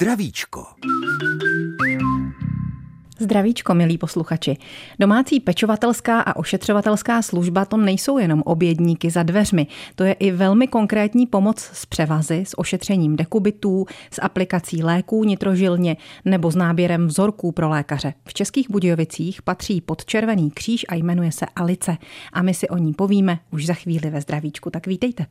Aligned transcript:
Zdravíčko. 0.00 0.66
Zdravíčko, 3.18 3.74
milí 3.74 3.98
posluchači. 3.98 4.56
Domácí 5.00 5.40
pečovatelská 5.40 6.20
a 6.20 6.36
ošetřovatelská 6.36 7.22
služba 7.22 7.64
to 7.64 7.76
nejsou 7.76 8.18
jenom 8.18 8.42
obědníky 8.46 9.10
za 9.10 9.22
dveřmi. 9.22 9.66
To 9.94 10.04
je 10.04 10.12
i 10.12 10.30
velmi 10.30 10.68
konkrétní 10.68 11.26
pomoc 11.26 11.60
s 11.60 11.86
převazy, 11.86 12.44
s 12.46 12.58
ošetřením 12.58 13.16
dekubitů, 13.16 13.86
s 14.10 14.20
aplikací 14.22 14.82
léků 14.82 15.24
nitrožilně 15.24 15.96
nebo 16.24 16.50
s 16.50 16.56
náběrem 16.56 17.06
vzorků 17.06 17.52
pro 17.52 17.68
lékaře. 17.68 18.14
V 18.24 18.34
Českých 18.34 18.70
Budějovicích 18.70 19.42
patří 19.42 19.80
pod 19.80 20.04
Červený 20.04 20.50
kříž 20.50 20.86
a 20.88 20.94
jmenuje 20.94 21.32
se 21.32 21.46
Alice. 21.56 21.96
A 22.32 22.42
my 22.42 22.54
si 22.54 22.68
o 22.68 22.76
ní 22.76 22.92
povíme 22.92 23.38
už 23.50 23.66
za 23.66 23.74
chvíli 23.74 24.10
ve 24.10 24.20
Zdravíčku, 24.20 24.70
tak 24.70 24.86
vítejte. 24.86 25.26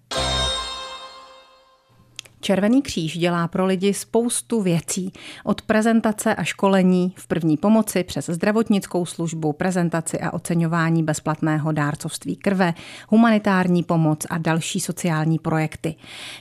Červený 2.42 2.82
kříž 2.82 3.18
dělá 3.18 3.48
pro 3.48 3.66
lidi 3.66 3.93
spoustu 3.93 4.61
věcí. 4.61 5.14
Od 5.43 5.61
prezentace 5.61 6.36
a 6.36 6.43
školení 6.43 7.14
v 7.18 7.28
první 7.28 7.57
pomoci 7.57 8.04
přes 8.04 8.25
zdravotnickou 8.25 9.06
službu, 9.06 9.54
prezentaci 9.54 10.20
a 10.20 10.34
oceňování 10.34 11.04
bezplatného 11.04 11.71
dárcovství 11.71 12.36
krve, 12.36 12.74
humanitární 13.10 13.84
pomoc 13.84 14.25
a 14.29 14.38
další 14.38 14.79
sociální 14.79 15.39
projekty. 15.39 15.96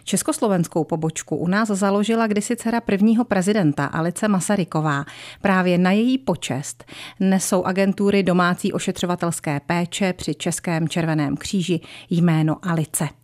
Československou 0.04 0.84
pobočku 0.84 1.36
u 1.36 1.48
nás 1.48 1.68
založila 1.68 2.26
kdysi 2.26 2.56
dcera 2.56 2.80
prvního 2.80 3.24
prezidenta 3.24 3.84
Alice 3.86 4.28
Masaryková. 4.28 5.04
Právě 5.40 5.78
na 5.78 5.90
její 5.92 6.18
počest 6.18 6.84
nesou 7.20 7.64
agentury 7.64 8.22
domácí 8.22 8.72
ošetřovatelské 8.72 9.60
péče 9.66 10.12
při 10.12 10.34
Českém 10.34 10.88
červeném 10.88 11.36
kříži 11.36 11.80
jméno 12.10 12.56
Alice. 12.62 13.17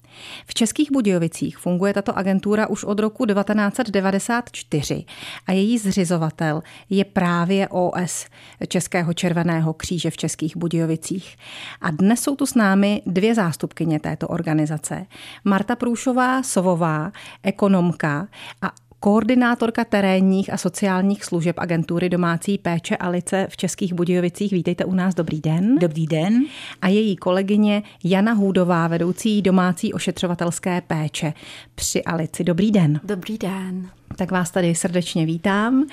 V 0.46 0.54
Českých 0.54 0.92
Budějovicích 0.92 1.59
funguje 1.59 1.95
tato 1.95 2.18
agentura 2.18 2.66
už 2.66 2.84
od 2.84 2.98
roku 2.98 3.27
1994 3.27 5.05
a 5.47 5.52
její 5.52 5.78
zřizovatel 5.78 6.62
je 6.91 7.05
právě 7.05 7.69
OS 7.69 8.27
Českého 8.69 9.12
červeného 9.12 9.72
kříže 9.72 10.11
v 10.11 10.16
Českých 10.16 10.56
Budějovicích. 10.56 11.36
A 11.80 11.91
dnes 11.91 12.20
jsou 12.20 12.36
tu 12.36 12.47
s 12.47 12.55
námi 12.55 13.02
dvě 13.06 13.34
zástupkyně 13.34 14.00
této 14.00 14.28
organizace. 14.28 15.06
Marta 15.44 15.77
Průšová 15.77 16.42
Sovová, 16.42 17.12
ekonomka 17.42 18.28
a 18.62 18.70
koordinátorka 19.05 19.84
terénních 19.84 20.52
a 20.52 20.56
sociálních 20.56 21.24
služeb 21.24 21.56
agentury 21.58 22.08
domácí 22.08 22.58
péče 22.58 22.97
Alice 22.97 23.46
v 23.50 23.56
Českých 23.56 23.94
Budějovicích. 23.94 24.52
Vítejte 24.52 24.84
u 24.84 24.94
nás, 24.94 25.14
dobrý 25.14 25.41
den. 25.41 25.78
Dobrý 25.78 26.06
den. 26.06 26.44
A 26.83 26.88
její 26.88 27.16
kolegyně 27.16 27.83
Jana 28.05 28.33
Hůdová, 28.33 28.88
vedoucí 28.88 29.42
domácí 29.42 29.92
ošetřovatelské 29.92 30.80
péče 30.80 31.33
při 31.74 32.05
Alici. 32.05 32.44
Dobrý 32.44 32.70
den. 32.70 33.00
Dobrý 33.05 33.38
den. 33.38 33.88
Tak 34.16 34.30
vás 34.30 34.50
tady 34.50 34.74
srdečně 34.74 35.27
vítám 35.27 35.86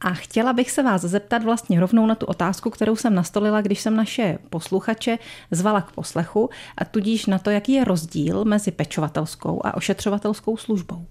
a 0.00 0.10
chtěla 0.10 0.52
bych 0.52 0.70
se 0.70 0.82
vás 0.82 1.00
zeptat 1.00 1.44
vlastně 1.44 1.80
rovnou 1.80 2.06
na 2.06 2.14
tu 2.14 2.26
otázku, 2.26 2.70
kterou 2.70 2.96
jsem 2.96 3.14
nastolila, 3.14 3.60
když 3.60 3.80
jsem 3.80 3.96
naše 3.96 4.38
posluchače 4.50 5.18
zvala 5.50 5.80
k 5.80 5.92
poslechu 5.92 6.50
a 6.78 6.84
tudíž 6.84 7.26
na 7.26 7.38
to, 7.38 7.50
jaký 7.50 7.72
je 7.72 7.84
rozdíl 7.84 8.44
mezi 8.44 8.70
pečovatelskou 8.70 9.66
a 9.66 9.76
ošetřovatelskou 9.76 10.56
službou. 10.56 11.06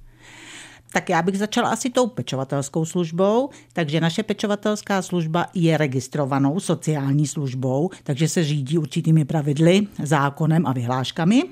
Tak 0.91 1.09
já 1.09 1.21
bych 1.21 1.37
začala 1.37 1.69
asi 1.69 1.89
tou 1.89 2.07
pečovatelskou 2.07 2.85
službou, 2.85 3.49
takže 3.73 4.01
naše 4.01 4.23
pečovatelská 4.23 5.01
služba 5.01 5.45
je 5.53 5.77
registrovanou 5.77 6.59
sociální 6.59 7.27
službou, 7.27 7.89
takže 8.03 8.27
se 8.27 8.43
řídí 8.43 8.77
určitými 8.77 9.25
pravidly, 9.25 9.87
zákonem 10.03 10.65
a 10.67 10.73
vyhláškami 10.73 11.43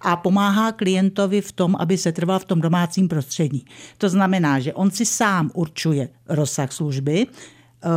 a 0.00 0.16
pomáhá 0.16 0.72
klientovi 0.72 1.40
v 1.40 1.52
tom, 1.52 1.76
aby 1.78 1.98
se 1.98 2.12
trval 2.12 2.38
v 2.38 2.44
tom 2.44 2.60
domácím 2.60 3.08
prostředí. 3.08 3.64
To 3.98 4.08
znamená, 4.08 4.60
že 4.60 4.74
on 4.74 4.90
si 4.90 5.06
sám 5.06 5.50
určuje 5.54 6.08
rozsah 6.28 6.72
služby, 6.72 7.26
eh, 7.26 7.88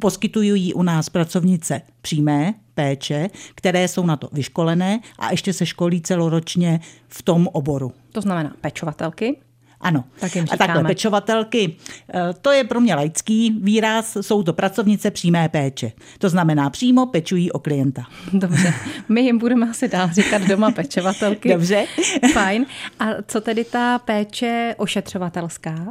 poskytují 0.00 0.74
u 0.74 0.82
nás 0.82 1.08
pracovnice 1.08 1.80
přímé 2.00 2.54
péče, 2.74 3.30
které 3.54 3.88
jsou 3.88 4.06
na 4.06 4.16
to 4.16 4.28
vyškolené 4.32 5.00
a 5.18 5.30
ještě 5.30 5.52
se 5.52 5.66
školí 5.66 6.00
celoročně 6.00 6.80
v 7.08 7.22
tom 7.22 7.48
oboru. 7.52 7.92
To 8.12 8.20
znamená 8.20 8.52
pečovatelky, 8.60 9.36
ano. 9.82 10.04
Tak 10.20 10.36
a 10.50 10.56
takhle 10.56 10.84
pečovatelky, 10.84 11.76
eh, 12.14 12.20
to 12.42 12.50
je 12.50 12.64
pro 12.64 12.80
mě 12.80 12.94
laický 12.94 13.50
výraz, 13.60 14.16
jsou 14.20 14.42
to 14.42 14.52
pracovnice 14.52 15.10
přímé 15.10 15.48
péče. 15.48 15.92
To 16.18 16.28
znamená 16.28 16.70
přímo 16.70 17.06
pečují 17.06 17.52
o 17.52 17.58
klienta. 17.58 18.06
Dobře, 18.32 18.74
my 19.08 19.20
jim 19.20 19.38
budeme 19.38 19.70
asi 19.70 19.88
dál 19.88 20.08
říkat 20.12 20.42
doma 20.42 20.70
pečovatelky. 20.70 21.52
Dobře. 21.52 21.86
Fajn. 22.32 22.66
A 22.98 23.06
co 23.26 23.40
tedy 23.40 23.64
ta 23.64 23.98
péče 23.98 24.74
ošetřovatelská? 24.78 25.86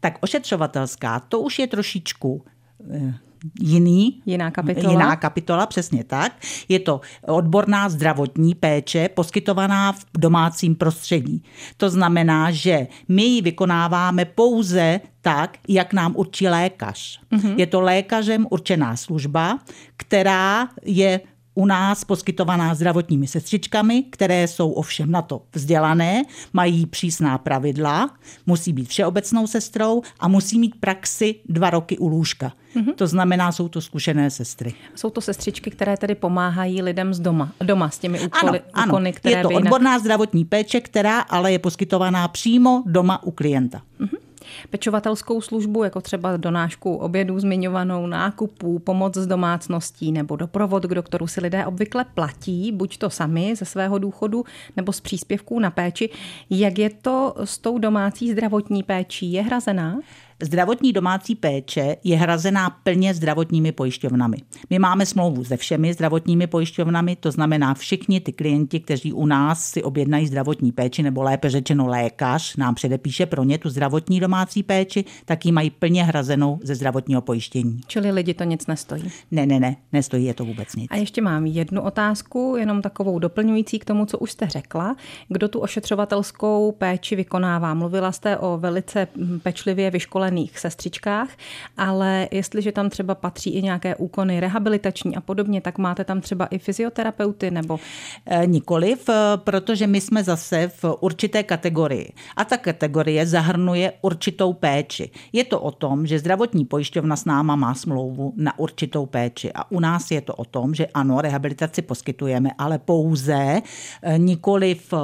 Tak 0.00 0.18
ošetřovatelská, 0.20 1.20
to 1.20 1.40
už 1.40 1.58
je 1.58 1.66
trošičku 1.66 2.44
eh, 2.90 3.14
jiný. 3.60 4.22
Jiná 4.26 4.50
kapitola. 4.50 4.90
Jiná 4.92 5.16
kapitola, 5.16 5.66
přesně 5.66 6.04
tak. 6.04 6.32
Je 6.68 6.78
to 6.78 7.00
odborná 7.26 7.88
zdravotní 7.88 8.54
péče 8.54 9.08
poskytovaná 9.08 9.92
v 9.92 10.04
domácím 10.18 10.74
prostředí. 10.74 11.42
To 11.76 11.90
znamená, 11.90 12.50
že 12.50 12.86
my 13.08 13.22
ji 13.22 13.42
vykonáváme 13.42 14.24
pouze 14.24 15.00
tak, 15.20 15.58
jak 15.68 15.92
nám 15.92 16.12
určí 16.16 16.48
lékař. 16.48 17.20
Mm-hmm. 17.32 17.54
Je 17.56 17.66
to 17.66 17.80
lékařem 17.80 18.46
určená 18.50 18.96
služba, 18.96 19.58
která 19.96 20.68
je 20.84 21.20
u 21.54 21.66
nás 21.66 22.04
poskytovaná 22.04 22.74
zdravotními 22.74 23.26
sestřičkami, 23.26 24.02
které 24.02 24.48
jsou 24.48 24.70
ovšem 24.70 25.10
na 25.10 25.22
to 25.22 25.42
vzdělané, 25.54 26.22
mají 26.52 26.86
přísná 26.86 27.38
pravidla, 27.38 28.10
musí 28.46 28.72
být 28.72 28.88
všeobecnou 28.88 29.46
sestrou 29.46 30.02
a 30.20 30.28
musí 30.28 30.58
mít 30.58 30.74
praxi 30.80 31.34
dva 31.48 31.70
roky 31.70 31.98
u 31.98 32.08
lůžka. 32.08 32.52
Mm-hmm. 32.76 32.94
To 32.94 33.06
znamená, 33.06 33.52
jsou 33.52 33.68
to 33.68 33.80
zkušené 33.80 34.30
sestry. 34.30 34.74
Jsou 34.94 35.10
to 35.10 35.20
sestřičky, 35.20 35.70
které 35.70 35.96
tedy 35.96 36.14
pomáhají 36.14 36.82
lidem 36.82 37.14
z 37.14 37.20
doma, 37.20 37.52
doma 37.60 37.90
s 37.90 37.98
těmi 37.98 38.20
úkoly, 38.20 38.60
ano, 38.72 38.86
úkony, 38.86 39.10
ano. 39.10 39.16
které 39.16 39.36
Je 39.36 39.42
to 39.42 39.48
by 39.48 39.54
jinak... 39.54 39.64
odborná 39.64 39.98
zdravotní 39.98 40.44
péče, 40.44 40.80
která 40.80 41.20
ale 41.20 41.52
je 41.52 41.58
poskytovaná 41.58 42.28
přímo 42.28 42.82
doma 42.86 43.22
u 43.22 43.30
klienta. 43.30 43.82
Mm-hmm 44.00 44.31
pečovatelskou 44.70 45.40
službu, 45.40 45.84
jako 45.84 46.00
třeba 46.00 46.36
donášku 46.36 46.96
obědů 46.96 47.40
zmiňovanou, 47.40 48.06
nákupů, 48.06 48.78
pomoc 48.78 49.16
z 49.16 49.26
domácností 49.26 50.12
nebo 50.12 50.36
doprovod 50.36 50.86
k 50.86 50.94
doktoru 50.94 51.26
si 51.26 51.40
lidé 51.40 51.66
obvykle 51.66 52.04
platí, 52.04 52.72
buď 52.72 52.98
to 52.98 53.10
sami 53.10 53.56
ze 53.56 53.64
svého 53.64 53.98
důchodu 53.98 54.44
nebo 54.76 54.92
z 54.92 55.00
příspěvků 55.00 55.60
na 55.60 55.70
péči. 55.70 56.10
Jak 56.50 56.78
je 56.78 56.90
to 56.90 57.34
s 57.44 57.58
tou 57.58 57.78
domácí 57.78 58.32
zdravotní 58.32 58.82
péčí? 58.82 59.32
Je 59.32 59.42
hrazená? 59.42 59.98
Zdravotní 60.42 60.92
domácí 60.92 61.34
péče 61.34 61.96
je 62.04 62.16
hrazená 62.16 62.70
plně 62.70 63.14
zdravotními 63.14 63.72
pojišťovnami. 63.72 64.36
My 64.70 64.78
máme 64.78 65.06
smlouvu 65.06 65.44
se 65.44 65.56
všemi 65.56 65.92
zdravotními 65.92 66.46
pojišťovnami, 66.46 67.16
to 67.16 67.30
znamená 67.30 67.74
všichni 67.74 68.20
ty 68.20 68.32
klienti, 68.32 68.80
kteří 68.80 69.12
u 69.12 69.26
nás 69.26 69.64
si 69.64 69.82
objednají 69.82 70.26
zdravotní 70.26 70.72
péči, 70.72 71.02
nebo 71.02 71.22
lépe 71.22 71.50
řečeno 71.50 71.86
lékař 71.86 72.56
nám 72.56 72.74
předepíše 72.74 73.26
pro 73.26 73.44
ně 73.44 73.58
tu 73.58 73.68
zdravotní 73.68 74.20
domácí 74.20 74.62
péči, 74.62 75.04
tak 75.24 75.46
ji 75.46 75.52
mají 75.52 75.70
plně 75.70 76.04
hrazenou 76.04 76.60
ze 76.62 76.74
zdravotního 76.74 77.22
pojištění. 77.22 77.80
Čili 77.86 78.10
lidi 78.10 78.34
to 78.34 78.44
nic 78.44 78.66
nestojí? 78.66 79.04
Ne, 79.30 79.46
ne, 79.46 79.60
ne, 79.60 79.76
nestojí 79.92 80.24
je 80.24 80.34
to 80.34 80.44
vůbec 80.44 80.76
nic. 80.76 80.90
A 80.90 80.96
ještě 80.96 81.22
mám 81.22 81.46
jednu 81.46 81.82
otázku, 81.82 82.56
jenom 82.58 82.82
takovou 82.82 83.18
doplňující 83.18 83.78
k 83.78 83.84
tomu, 83.84 84.06
co 84.06 84.18
už 84.18 84.32
jste 84.32 84.48
řekla. 84.48 84.96
Kdo 85.28 85.48
tu 85.48 85.58
ošetřovatelskou 85.58 86.72
péči 86.72 87.16
vykonává? 87.16 87.74
Mluvila 87.74 88.12
jste 88.12 88.38
o 88.38 88.58
velice 88.58 89.08
pečlivě 89.42 89.90
vyškolených 89.90 90.31
vyškolených 90.32 90.58
sestřičkách, 90.58 91.28
ale 91.76 92.28
jestliže 92.30 92.72
tam 92.72 92.90
třeba 92.90 93.14
patří 93.14 93.50
i 93.50 93.62
nějaké 93.62 93.96
úkony 93.96 94.40
rehabilitační 94.40 95.16
a 95.16 95.20
podobně, 95.20 95.60
tak 95.60 95.78
máte 95.78 96.04
tam 96.04 96.20
třeba 96.20 96.46
i 96.46 96.58
fyzioterapeuty 96.58 97.50
nebo? 97.50 97.78
E, 98.26 98.46
nikoliv, 98.46 99.08
e, 99.08 99.14
protože 99.36 99.86
my 99.86 100.00
jsme 100.00 100.24
zase 100.24 100.68
v 100.68 100.84
určité 101.00 101.42
kategorii. 101.42 102.12
A 102.36 102.44
ta 102.44 102.56
kategorie 102.56 103.26
zahrnuje 103.26 103.92
určitou 104.02 104.52
péči. 104.52 105.10
Je 105.32 105.44
to 105.44 105.60
o 105.60 105.70
tom, 105.70 106.06
že 106.06 106.18
zdravotní 106.18 106.64
pojišťovna 106.64 107.16
s 107.16 107.24
náma 107.24 107.56
má 107.56 107.74
smlouvu 107.74 108.32
na 108.36 108.58
určitou 108.58 109.06
péči. 109.06 109.52
A 109.52 109.70
u 109.70 109.80
nás 109.80 110.10
je 110.10 110.20
to 110.20 110.34
o 110.34 110.44
tom, 110.44 110.74
že 110.74 110.86
ano, 110.94 111.20
rehabilitaci 111.20 111.82
poskytujeme, 111.82 112.50
ale 112.58 112.78
pouze 112.78 113.60
e, 114.02 114.18
nikoliv 114.18 114.94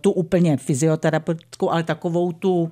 tu 0.00 0.10
úplně 0.10 0.56
fyzioterapeutickou, 0.56 1.70
ale 1.70 1.82
takovou 1.82 2.32
tu, 2.32 2.70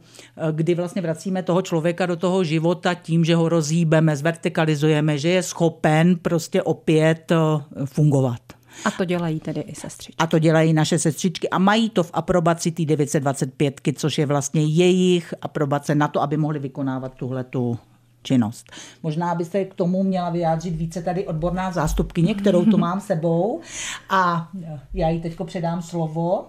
kdy 0.52 0.74
vlastně 0.74 1.02
vracíme 1.02 1.42
toho 1.42 1.59
člověka 1.62 2.06
do 2.06 2.16
toho 2.16 2.44
života 2.44 2.94
tím, 2.94 3.24
že 3.24 3.34
ho 3.34 3.48
rozhýbeme, 3.48 4.16
zvertikalizujeme, 4.16 5.18
že 5.18 5.28
je 5.28 5.42
schopen 5.42 6.16
prostě 6.16 6.62
opět 6.62 7.32
eh, 7.32 7.36
fungovat. 7.86 8.40
A 8.84 8.90
to 8.90 9.04
dělají 9.04 9.40
tedy 9.40 9.60
i 9.60 9.74
sestřičky. 9.74 10.14
A 10.18 10.26
to 10.26 10.38
dělají 10.38 10.72
naše 10.72 10.98
sestřičky 10.98 11.48
a 11.48 11.58
mají 11.58 11.90
to 11.90 12.02
v 12.02 12.10
aprobaci 12.12 12.70
té 12.70 12.84
925, 12.84 13.80
což 13.94 14.18
je 14.18 14.26
vlastně 14.26 14.62
jejich 14.64 15.34
aprobace 15.42 15.94
na 15.94 16.08
to, 16.08 16.22
aby 16.22 16.36
mohli 16.36 16.58
vykonávat 16.58 17.14
tuhle 17.14 17.44
tu 17.44 17.78
činnost. 18.22 18.72
Možná 19.02 19.34
by 19.34 19.44
se 19.44 19.64
k 19.64 19.74
tomu 19.74 20.02
měla 20.02 20.30
vyjádřit 20.30 20.76
více 20.76 21.02
tady 21.02 21.26
odborná 21.26 21.72
zástupkyně, 21.72 22.34
kterou 22.34 22.64
tu 22.64 22.78
mám 22.86 23.00
sebou 23.00 23.60
a 24.10 24.48
já 24.94 25.08
jí 25.08 25.20
teď 25.20 25.36
předám 25.44 25.82
slovo. 25.82 26.48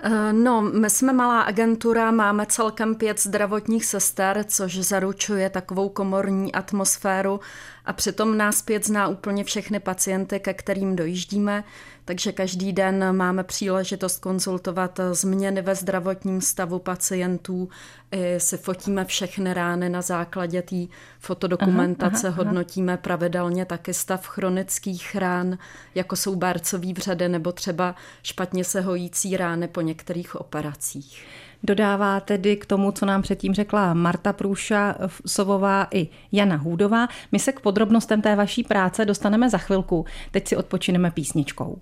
Eh, 0.00 0.32
no, 0.32 0.62
my 0.62 0.90
jsme 0.90 1.12
malá 1.12 1.40
agentura, 1.40 2.10
máme 2.10 2.46
celkem 2.46 2.94
pět 2.94 3.20
zdravotních 3.20 3.84
sester, 3.84 4.44
což 4.48 4.78
zaručuje 4.78 5.50
takovou 5.50 5.88
komorní 5.88 6.52
atmosféru. 6.52 7.40
A 7.84 7.92
přitom 7.92 8.36
nás 8.36 8.62
pět 8.62 8.86
zná 8.86 9.08
úplně 9.08 9.44
všechny 9.44 9.80
pacienty, 9.80 10.40
ke 10.40 10.54
kterým 10.54 10.96
dojíždíme, 10.96 11.64
takže 12.04 12.32
každý 12.32 12.72
den 12.72 13.16
máme 13.16 13.44
příležitost 13.44 14.18
konzultovat 14.18 15.00
změny 15.12 15.62
ve 15.62 15.74
zdravotním 15.74 16.40
stavu 16.40 16.78
pacientů, 16.78 17.68
i 18.12 18.40
si 18.40 18.56
fotíme 18.56 19.04
všechny 19.04 19.54
rány 19.54 19.88
na 19.88 20.02
základě 20.02 20.62
té 20.62 20.76
fotodokumentace, 21.18 22.28
aha, 22.28 22.36
aha, 22.40 22.44
hodnotíme 22.44 22.92
aha. 22.92 23.02
pravidelně 23.02 23.64
taky 23.64 23.94
stav 23.94 24.26
chronických 24.26 25.16
rán, 25.16 25.58
jako 25.94 26.16
jsou 26.16 26.36
bárcový 26.36 26.92
vředy 26.92 27.28
nebo 27.28 27.52
třeba 27.52 27.94
špatně 28.22 28.64
se 28.64 28.80
hojící 28.80 29.36
rány 29.36 29.68
po 29.68 29.80
některých 29.80 30.36
operacích. 30.36 31.24
Dodává 31.62 32.20
tedy 32.20 32.56
k 32.56 32.66
tomu, 32.66 32.92
co 32.92 33.06
nám 33.06 33.22
předtím 33.22 33.54
řekla 33.54 33.94
Marta 33.94 34.32
Průša 34.32 34.94
Sovová 35.26 35.86
i 35.90 36.08
Jana 36.32 36.56
Hůdová. 36.56 37.08
My 37.32 37.38
se 37.38 37.52
k 37.52 37.60
podrobnostem 37.60 38.22
té 38.22 38.36
vaší 38.36 38.62
práce 38.64 39.04
dostaneme 39.04 39.50
za 39.50 39.58
chvilku. 39.58 40.04
Teď 40.30 40.48
si 40.48 40.56
odpočineme 40.56 41.10
písničkou. 41.10 41.78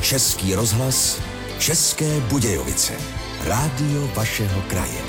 Český 0.00 0.54
rozhlas, 0.54 1.22
České 1.58 2.20
Budějovice. 2.20 3.27
Rádio 3.48 4.06
vašeho 4.16 4.62
kraje. 4.62 5.00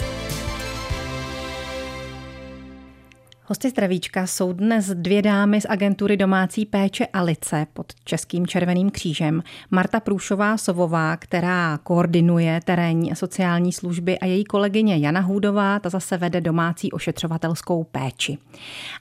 Hosty 3.46 3.70
zdravíčka 3.70 4.28
jsou 4.28 4.54
dnes 4.54 4.90
dvě 4.94 5.22
dámy 5.22 5.62
z 5.62 5.66
agentury 5.70 6.18
domácí 6.18 6.66
péče 6.66 7.06
Alice 7.14 7.68
pod 7.74 7.94
Českým 8.04 8.48
červeným 8.48 8.90
křížem. 8.90 9.44
Marta 9.72 10.00
Průšová 10.00 10.58
Sovová, 10.58 11.18
která 11.18 11.80
koordinuje 11.84 12.60
terénní 12.64 13.12
a 13.12 13.16
sociální 13.16 13.74
služby 13.74 14.20
a 14.20 14.26
její 14.26 14.44
kolegyně 14.44 14.98
Jana 14.98 15.22
Hůdová, 15.22 15.80
ta 15.80 15.90
zase 15.90 16.18
vede 16.18 16.42
domácí 16.42 16.92
ošetřovatelskou 16.92 17.84
péči. 17.84 18.38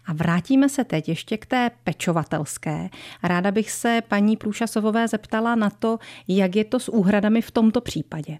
A 0.06 0.12
vrátíme 0.12 0.68
se 0.68 0.84
teď 0.84 1.08
ještě 1.08 1.36
k 1.36 1.46
té 1.46 1.70
pečovatelské. 1.84 2.88
Ráda 3.22 3.50
bych 3.50 3.70
se 3.70 4.02
paní 4.08 4.36
Průša 4.36 4.66
Sovové 4.66 5.08
zeptala 5.08 5.54
na 5.54 5.70
to, 5.70 5.98
jak 6.28 6.56
je 6.56 6.64
to 6.64 6.80
s 6.80 6.88
úhradami 6.88 7.42
v 7.42 7.50
tomto 7.50 7.80
případě 7.80 8.38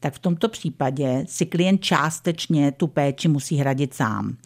tak 0.00 0.14
v 0.14 0.18
tomto 0.18 0.48
případě 0.48 1.24
si 1.28 1.46
klient 1.46 1.78
částečně 1.78 2.72
tu 2.72 2.86
péči 2.86 3.28
musí 3.28 3.56
hradit 3.56 3.94
sám. 3.94 4.36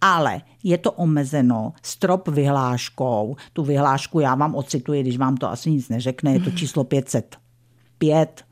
Ale 0.00 0.40
je 0.62 0.78
to 0.78 0.92
omezeno 0.92 1.72
strop 1.82 2.28
vyhláškou. 2.28 3.36
Tu 3.52 3.62
vyhlášku 3.62 4.20
já 4.20 4.34
vám 4.34 4.54
ocituji, 4.54 5.02
když 5.02 5.18
vám 5.18 5.36
to 5.36 5.50
asi 5.50 5.70
nic 5.70 5.88
neřekne, 5.88 6.32
je 6.32 6.40
to 6.40 6.50
číslo 6.50 6.84
505 6.84 8.44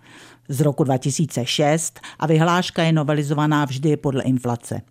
z 0.49 0.61
roku 0.61 0.85
2006 0.85 2.01
a 2.19 2.27
vyhláška 2.27 2.83
je 2.83 2.93
novelizovaná 2.93 3.65
vždy 3.65 3.97
podle 3.97 4.23
inflace. 4.23 4.83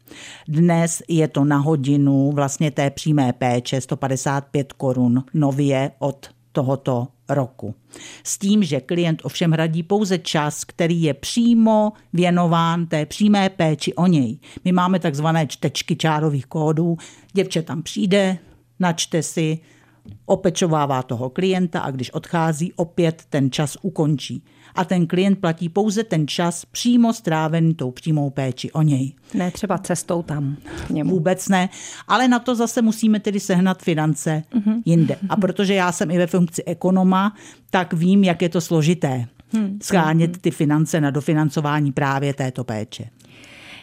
Dnes 0.47 1.01
je 1.07 1.27
to 1.27 1.45
na 1.45 1.57
hodinu 1.57 2.31
vlastně 2.31 2.71
té 2.71 2.89
přímé 2.89 3.33
péče 3.33 3.81
155 3.81 4.73
korun 4.73 5.23
nově 5.33 5.91
od 5.99 6.29
tohoto 6.51 7.07
roku. 7.29 7.75
S 8.23 8.37
tím, 8.37 8.63
že 8.63 8.81
klient 8.81 9.21
ovšem 9.23 9.51
hradí 9.51 9.83
pouze 9.83 10.17
čas, 10.17 10.63
který 10.63 11.01
je 11.01 11.13
přímo 11.13 11.93
věnován 12.13 12.87
té 12.87 13.05
přímé 13.05 13.49
péči 13.49 13.93
o 13.93 14.07
něj. 14.07 14.39
My 14.65 14.71
máme 14.71 14.99
takzvané 14.99 15.47
čtečky 15.47 15.95
čárových 15.95 16.45
kódů. 16.45 16.97
Děvče 17.33 17.61
tam 17.61 17.83
přijde, 17.83 18.37
načte 18.79 19.23
si, 19.23 19.59
opečovává 20.25 21.03
toho 21.03 21.29
klienta 21.29 21.79
a 21.79 21.91
když 21.91 22.11
odchází, 22.11 22.73
opět 22.73 23.23
ten 23.29 23.51
čas 23.51 23.77
ukončí. 23.81 24.43
A 24.79 24.85
ten 24.85 25.07
klient 25.07 25.39
platí 25.39 25.69
pouze 25.69 26.03
ten 26.03 26.27
čas 26.27 26.65
přímo 26.65 27.13
strávený 27.13 27.73
tou 27.73 27.91
přímou 27.91 28.29
péči 28.29 28.71
o 28.71 28.81
něj. 28.81 29.13
Ne 29.33 29.51
třeba 29.51 29.77
cestou 29.77 30.21
tam. 30.23 30.57
Němu. 30.89 31.09
Vůbec 31.09 31.49
ne, 31.49 31.69
ale 32.07 32.27
na 32.27 32.39
to 32.39 32.55
zase 32.55 32.81
musíme 32.81 33.19
tedy 33.19 33.39
sehnat 33.39 33.81
finance 33.81 34.43
uh-huh. 34.53 34.81
jinde. 34.85 35.17
A 35.29 35.35
protože 35.35 35.73
já 35.73 35.91
jsem 35.91 36.11
i 36.11 36.17
ve 36.17 36.27
funkci 36.27 36.63
ekonoma, 36.63 37.35
tak 37.69 37.93
vím, 37.93 38.23
jak 38.23 38.41
je 38.41 38.49
to 38.49 38.61
složité. 38.61 39.25
Hmm. 39.53 39.79
Schánět 39.83 40.37
ty 40.37 40.51
finance 40.51 41.01
na 41.01 41.11
dofinancování 41.11 41.91
právě 41.91 42.33
této 42.33 42.63
péče. 42.63 43.09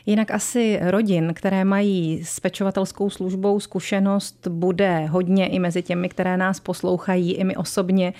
Jinak 0.06 0.30
asi 0.30 0.78
rodin, 0.82 1.34
které 1.34 1.64
mají 1.64 2.24
s 2.24 2.40
pečovatelskou 2.40 3.10
službou 3.10 3.60
zkušenost, 3.60 4.48
bude 4.48 5.06
hodně 5.06 5.46
i 5.46 5.58
mezi 5.58 5.82
těmi, 5.82 6.08
které 6.08 6.36
nás 6.36 6.60
poslouchají, 6.60 7.32
i 7.32 7.44
my 7.44 7.56
osobně, 7.56 8.12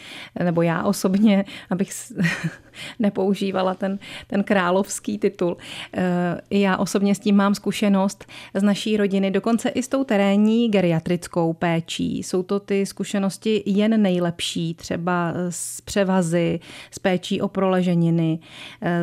nebo 0.44 0.62
já 0.62 0.84
osobně, 0.84 1.44
abych 1.70 1.90
nepoužívala 2.98 3.74
ten, 3.74 3.98
ten 4.26 4.44
královský 4.44 5.18
titul. 5.18 5.56
Eh, 5.94 6.40
já 6.50 6.76
osobně 6.76 7.14
s 7.14 7.18
tím 7.18 7.36
mám 7.36 7.54
zkušenost 7.54 8.24
z 8.54 8.62
naší 8.62 8.96
rodiny, 8.96 9.30
dokonce 9.30 9.68
i 9.68 9.82
s 9.82 9.88
tou 9.88 10.04
terénní 10.04 10.68
geriatrickou 10.68 11.52
péčí. 11.52 12.22
Jsou 12.22 12.42
to 12.42 12.60
ty 12.60 12.86
zkušenosti 12.86 13.62
jen 13.66 14.02
nejlepší, 14.02 14.74
třeba 14.74 15.34
z 15.50 15.80
převazy, 15.80 16.60
s 16.90 16.98
péčí 16.98 17.40
o 17.40 17.48
proleženiny, 17.48 18.38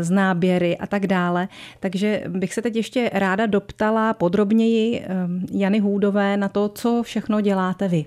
z 0.02 0.12
eh, 0.12 0.16
náběry 0.16 0.78
a 0.78 0.88
tak 0.88 1.08
dále. 1.08 1.48
Takže 1.80 2.24
bych 2.28 2.54
se 2.54 2.62
teď 2.62 2.73
ještě 2.75 3.10
ráda 3.14 3.46
doptala 3.46 4.14
podrobněji 4.14 5.02
eh, 5.02 5.08
Jany 5.52 5.80
Hůdové 5.80 6.38
na 6.38 6.50
to, 6.50 6.70
co 6.70 7.04
všechno 7.04 7.42
děláte 7.42 7.88
vy. 7.88 8.06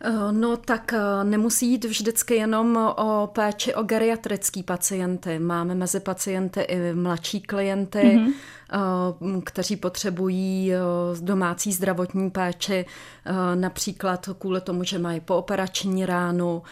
Eh, 0.00 0.32
no 0.32 0.56
tak 0.56 0.92
eh, 0.92 1.24
nemusí 1.24 1.70
jít 1.70 1.84
vždycky 1.84 2.34
jenom 2.34 2.76
o 2.96 3.30
péči 3.32 3.74
o 3.74 3.82
geriatrický 3.82 4.62
pacienty. 4.62 5.38
Máme 5.38 5.74
mezi 5.74 6.00
pacienty 6.00 6.60
i 6.60 6.94
mladší 6.94 7.40
klienty, 7.40 7.98
mm-hmm. 7.98 9.42
kteří 9.44 9.76
potřebují 9.76 10.72
domácí 11.20 11.72
zdravotní 11.72 12.30
péči, 12.30 12.86
například 13.54 14.28
kvůli 14.38 14.60
tomu, 14.60 14.84
že 14.84 14.98
mají 14.98 15.20
pooperační 15.20 16.06
ránu 16.06 16.62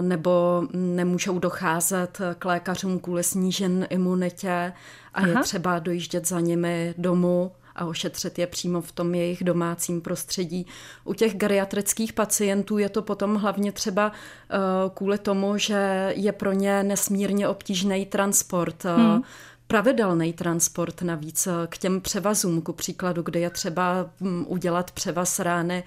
nebo 0.00 0.62
nemůžou 0.72 1.38
docházet 1.38 2.20
k 2.38 2.44
lékařům 2.44 2.98
kvůli 2.98 3.22
snížen 3.22 3.86
imunitě 3.90 4.72
a 5.14 5.20
Aha. 5.20 5.28
je 5.28 5.36
třeba 5.36 5.78
dojíždět 5.78 6.28
za 6.28 6.40
nimi 6.40 6.94
domů 6.98 7.52
a 7.76 7.84
ošetřit 7.84 8.38
je 8.38 8.46
přímo 8.46 8.80
v 8.80 8.92
tom 8.92 9.14
jejich 9.14 9.44
domácím 9.44 10.00
prostředí. 10.00 10.66
U 11.04 11.14
těch 11.14 11.34
geriatrických 11.34 12.12
pacientů 12.12 12.78
je 12.78 12.88
to 12.88 13.02
potom 13.02 13.34
hlavně 13.34 13.72
třeba 13.72 14.12
uh, 14.12 14.90
kvůli 14.94 15.18
tomu, 15.18 15.58
že 15.58 16.12
je 16.16 16.32
pro 16.32 16.52
ně 16.52 16.82
nesmírně 16.82 17.48
obtížný 17.48 18.06
transport. 18.06 18.84
Uh, 18.84 18.90
hmm 18.90 19.22
pravidelný 19.66 20.32
transport 20.32 21.02
navíc 21.02 21.46
uh, 21.46 21.52
k 21.68 21.78
těm 21.78 22.00
převazům, 22.00 22.62
ku 22.62 22.72
příkladu, 22.72 23.22
kde 23.22 23.40
je 23.40 23.50
třeba 23.50 24.10
um, 24.20 24.46
udělat 24.48 24.90
převaz 24.90 25.38
rány 25.38 25.84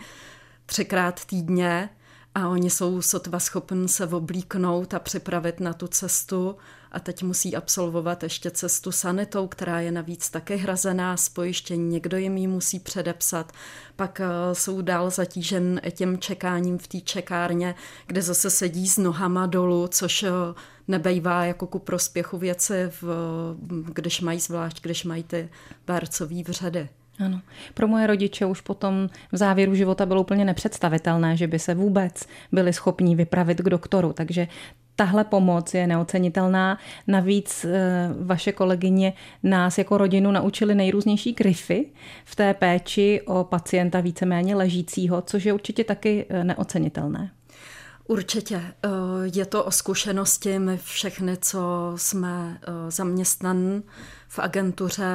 třikrát 0.65 1.25
týdně 1.25 1.89
a 2.35 2.47
oni 2.47 2.69
jsou 2.69 3.01
sotva 3.01 3.39
schopni 3.39 3.87
se 3.87 4.07
oblíknout 4.07 4.93
a 4.93 4.99
připravit 4.99 5.59
na 5.59 5.73
tu 5.73 5.87
cestu 5.87 6.55
a 6.97 6.99
teď 6.99 7.23
musí 7.23 7.55
absolvovat 7.55 8.23
ještě 8.23 8.51
cestu 8.51 8.91
sanitou, 8.91 9.47
která 9.47 9.79
je 9.79 9.91
navíc 9.91 10.29
také 10.29 10.55
hrazená 10.55 11.17
z 11.17 11.29
pojištění, 11.29 11.89
někdo 11.89 12.17
jim 12.17 12.37
ji 12.37 12.47
musí 12.47 12.79
předepsat, 12.79 13.51
pak 13.95 14.21
eh, 14.21 14.55
jsou 14.55 14.81
dál 14.81 15.09
zatížen 15.09 15.81
tím 15.91 16.17
čekáním 16.17 16.77
v 16.77 16.87
té 16.87 16.99
čekárně, 16.99 17.75
kde 18.07 18.21
zase 18.21 18.49
sedí 18.49 18.87
s 18.87 18.97
nohama 18.97 19.45
dolů, 19.45 19.87
což 19.87 20.23
eh, 20.23 20.29
nebejvá 20.87 21.45
jako 21.45 21.67
ku 21.67 21.79
prospěchu 21.79 22.37
věci, 22.37 22.91
v, 23.01 23.05
když 23.93 24.21
mají 24.21 24.39
zvlášť, 24.39 24.81
když 24.81 25.03
mají 25.03 25.23
ty 25.23 25.49
bárcový 25.87 26.43
vředy. 26.43 26.89
Ano. 27.25 27.41
Pro 27.73 27.87
moje 27.87 28.07
rodiče 28.07 28.45
už 28.45 28.61
potom 28.61 29.09
v 29.31 29.37
závěru 29.37 29.75
života 29.75 30.05
bylo 30.05 30.21
úplně 30.21 30.45
nepředstavitelné, 30.45 31.37
že 31.37 31.47
by 31.47 31.59
se 31.59 31.75
vůbec 31.75 32.27
byli 32.51 32.73
schopní 32.73 33.15
vypravit 33.15 33.57
k 33.57 33.69
doktoru. 33.69 34.13
Takže 34.13 34.47
tahle 34.97 35.23
pomoc 35.23 35.73
je 35.73 35.87
neocenitelná. 35.87 36.77
Navíc 37.07 37.65
eh, 37.65 38.09
vaše 38.19 38.51
kolegyně 38.51 39.13
nás 39.43 39.77
jako 39.77 39.97
rodinu 39.97 40.31
naučili 40.31 40.75
nejrůznější 40.75 41.33
kryfy 41.33 41.85
v 42.25 42.35
té 42.35 42.53
péči 42.53 43.21
o 43.25 43.43
pacienta 43.43 43.99
víceméně 43.99 44.55
ležícího, 44.55 45.21
což 45.21 45.45
je 45.45 45.53
určitě 45.53 45.83
taky 45.83 46.25
eh, 46.29 46.43
neocenitelné. 46.43 47.31
Určitě. 48.07 48.55
Eh, 48.55 48.89
je 49.35 49.45
to 49.45 49.63
o 49.63 49.71
zkušenosti. 49.71 50.59
My 50.59 50.77
všechny, 50.77 51.37
co 51.37 51.93
jsme 51.95 52.59
zaměstnaní 52.89 53.83
v 54.27 54.39
agentuře, 54.39 55.05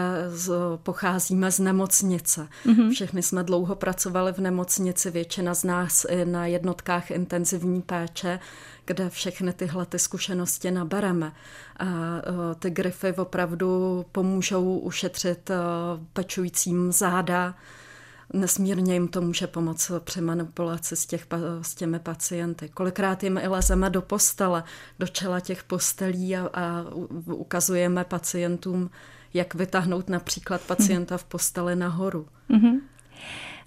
pocházíme 0.83 1.53
z 1.53 1.59
nemocnice. 1.61 2.49
Mm-hmm. 2.67 2.91
Všechny 2.91 3.23
jsme 3.23 3.43
dlouho 3.43 3.75
pracovali 3.75 4.33
v 4.33 4.39
nemocnici, 4.39 5.11
většina 5.11 5.55
z 5.55 5.65
nás 5.65 6.07
i 6.09 6.25
na 6.25 6.47
jednotkách 6.47 7.11
intenzivní 7.11 7.83
péče 7.83 8.41
kde 8.85 9.11
všechny 9.11 9.53
tyhle 9.53 9.87
ty 9.87 9.99
zkušenosti 9.99 10.71
nabereme. 10.71 11.33
A 11.77 11.85
e, 11.85 12.55
ty 12.55 12.71
grify 12.71 13.13
opravdu 13.17 14.05
pomůžou 14.13 14.79
ušetřit 14.79 15.51
pečujícím 16.13 16.93
záda, 16.93 17.55
nesmírně 18.33 18.93
jim 18.93 19.09
to 19.09 19.21
může 19.21 19.47
pomoct 19.47 19.91
při 20.05 20.21
manipulaci 20.21 20.97
s, 20.97 21.07
těch, 21.07 21.27
s 21.63 21.75
těmi 21.75 21.99
pacienty. 21.99 22.69
Kolikrát 22.69 23.23
jim 23.23 23.39
i 23.39 23.49
lezeme 23.49 23.91
do 23.91 24.03
postele, 24.03 24.65
do 24.99 25.07
čela 25.07 25.41
těch 25.41 25.65
postelí 25.65 26.37
a, 26.37 26.51
a 26.53 26.85
ukazujeme 27.25 28.05
pacientům, 28.05 28.91
jak 29.35 29.55
vytáhnout 29.55 30.09
například 30.09 30.61
pacienta 30.61 31.19
v 31.19 31.25
posteli 31.25 31.77
nahoru. 31.77 32.27
Mm-hmm. 32.51 32.81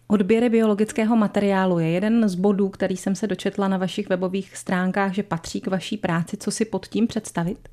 Odběry 0.07 0.49
biologického 0.49 1.15
materiálu 1.15 1.79
je 1.79 1.89
jeden 1.89 2.29
z 2.29 2.35
bodů, 2.35 2.69
který 2.69 2.97
jsem 2.97 3.15
se 3.15 3.27
dočetla 3.27 3.67
na 3.67 3.77
vašich 3.77 4.09
webových 4.09 4.57
stránkách, 4.57 5.13
že 5.13 5.23
patří 5.23 5.61
k 5.61 5.67
vaší 5.67 5.97
práci. 5.97 6.37
Co 6.37 6.51
si 6.51 6.65
pod 6.65 6.87
tím 6.87 7.07
představit? 7.07 7.69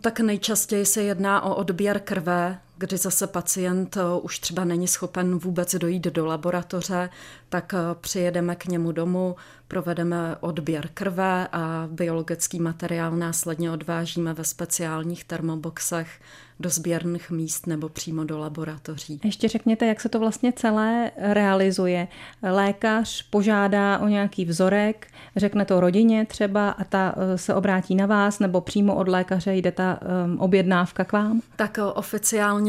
Tak 0.00 0.20
nejčastěji 0.20 0.86
se 0.86 1.02
jedná 1.02 1.42
o 1.42 1.54
odběr 1.54 2.00
krve, 2.00 2.58
kdy 2.82 2.96
zase 2.96 3.26
pacient 3.26 3.96
eh, 3.96 4.00
už 4.22 4.38
třeba 4.38 4.64
není 4.64 4.88
schopen 4.88 5.38
vůbec 5.38 5.74
dojít 5.74 6.04
do 6.04 6.26
laboratoře, 6.26 7.10
tak 7.48 7.74
eh, 7.74 7.78
přijedeme 8.00 8.56
k 8.56 8.66
němu 8.66 8.92
domů, 8.92 9.36
provedeme 9.68 10.36
odběr 10.40 10.88
krve 10.94 11.48
a 11.52 11.88
biologický 11.90 12.60
materiál 12.60 13.16
následně 13.16 13.70
odvážíme 13.70 14.34
ve 14.34 14.44
speciálních 14.44 15.24
termoboxech 15.24 16.20
do 16.60 16.70
sběrných 16.70 17.30
míst 17.30 17.66
nebo 17.66 17.88
přímo 17.88 18.24
do 18.24 18.38
laboratoří. 18.38 19.20
Ještě 19.24 19.48
řekněte, 19.48 19.86
jak 19.86 20.00
se 20.00 20.08
to 20.08 20.18
vlastně 20.18 20.52
celé 20.52 21.10
realizuje. 21.16 22.08
Lékař 22.42 23.22
požádá 23.22 23.98
o 23.98 24.08
nějaký 24.08 24.44
vzorek, 24.44 25.06
řekne 25.36 25.64
to 25.64 25.80
rodině 25.80 26.26
třeba 26.26 26.70
a 26.70 26.84
ta 26.84 27.14
eh, 27.16 27.38
se 27.38 27.54
obrátí 27.54 27.94
na 27.94 28.06
vás, 28.06 28.38
nebo 28.38 28.60
přímo 28.60 28.94
od 28.94 29.08
lékaře 29.08 29.54
jde 29.54 29.72
ta 29.72 30.00
objednávka 30.38 31.04
k 31.04 31.12
vám? 31.12 31.40
Tak 31.56 31.78
eh, 31.78 31.82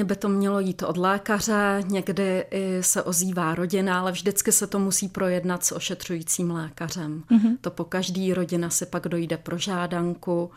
oficiálně 0.04 0.06
by 0.06 0.16
to 0.16 0.30
mělo 0.30 0.60
jít 0.60 0.84
od 0.84 0.98
lékaře, 0.98 1.84
někdy 1.88 2.46
i 2.52 2.84
se 2.84 3.04
ozývá 3.04 3.56
rodina, 3.56 4.00
ale 4.00 4.12
vždycky 4.12 4.52
se 4.52 4.68
to 4.68 4.80
musí 4.80 5.10
projednat 5.10 5.64
s 5.64 5.72
ošetřujícím 5.72 6.52
lékařem. 6.52 7.24
Mm-hmm. 7.32 7.58
To 7.62 7.72
po 7.72 7.84
každý 7.84 8.34
rodina 8.34 8.70
si 8.70 8.86
pak 8.86 9.08
dojde 9.08 9.38
pro 9.38 9.58
žádanku 9.58 10.52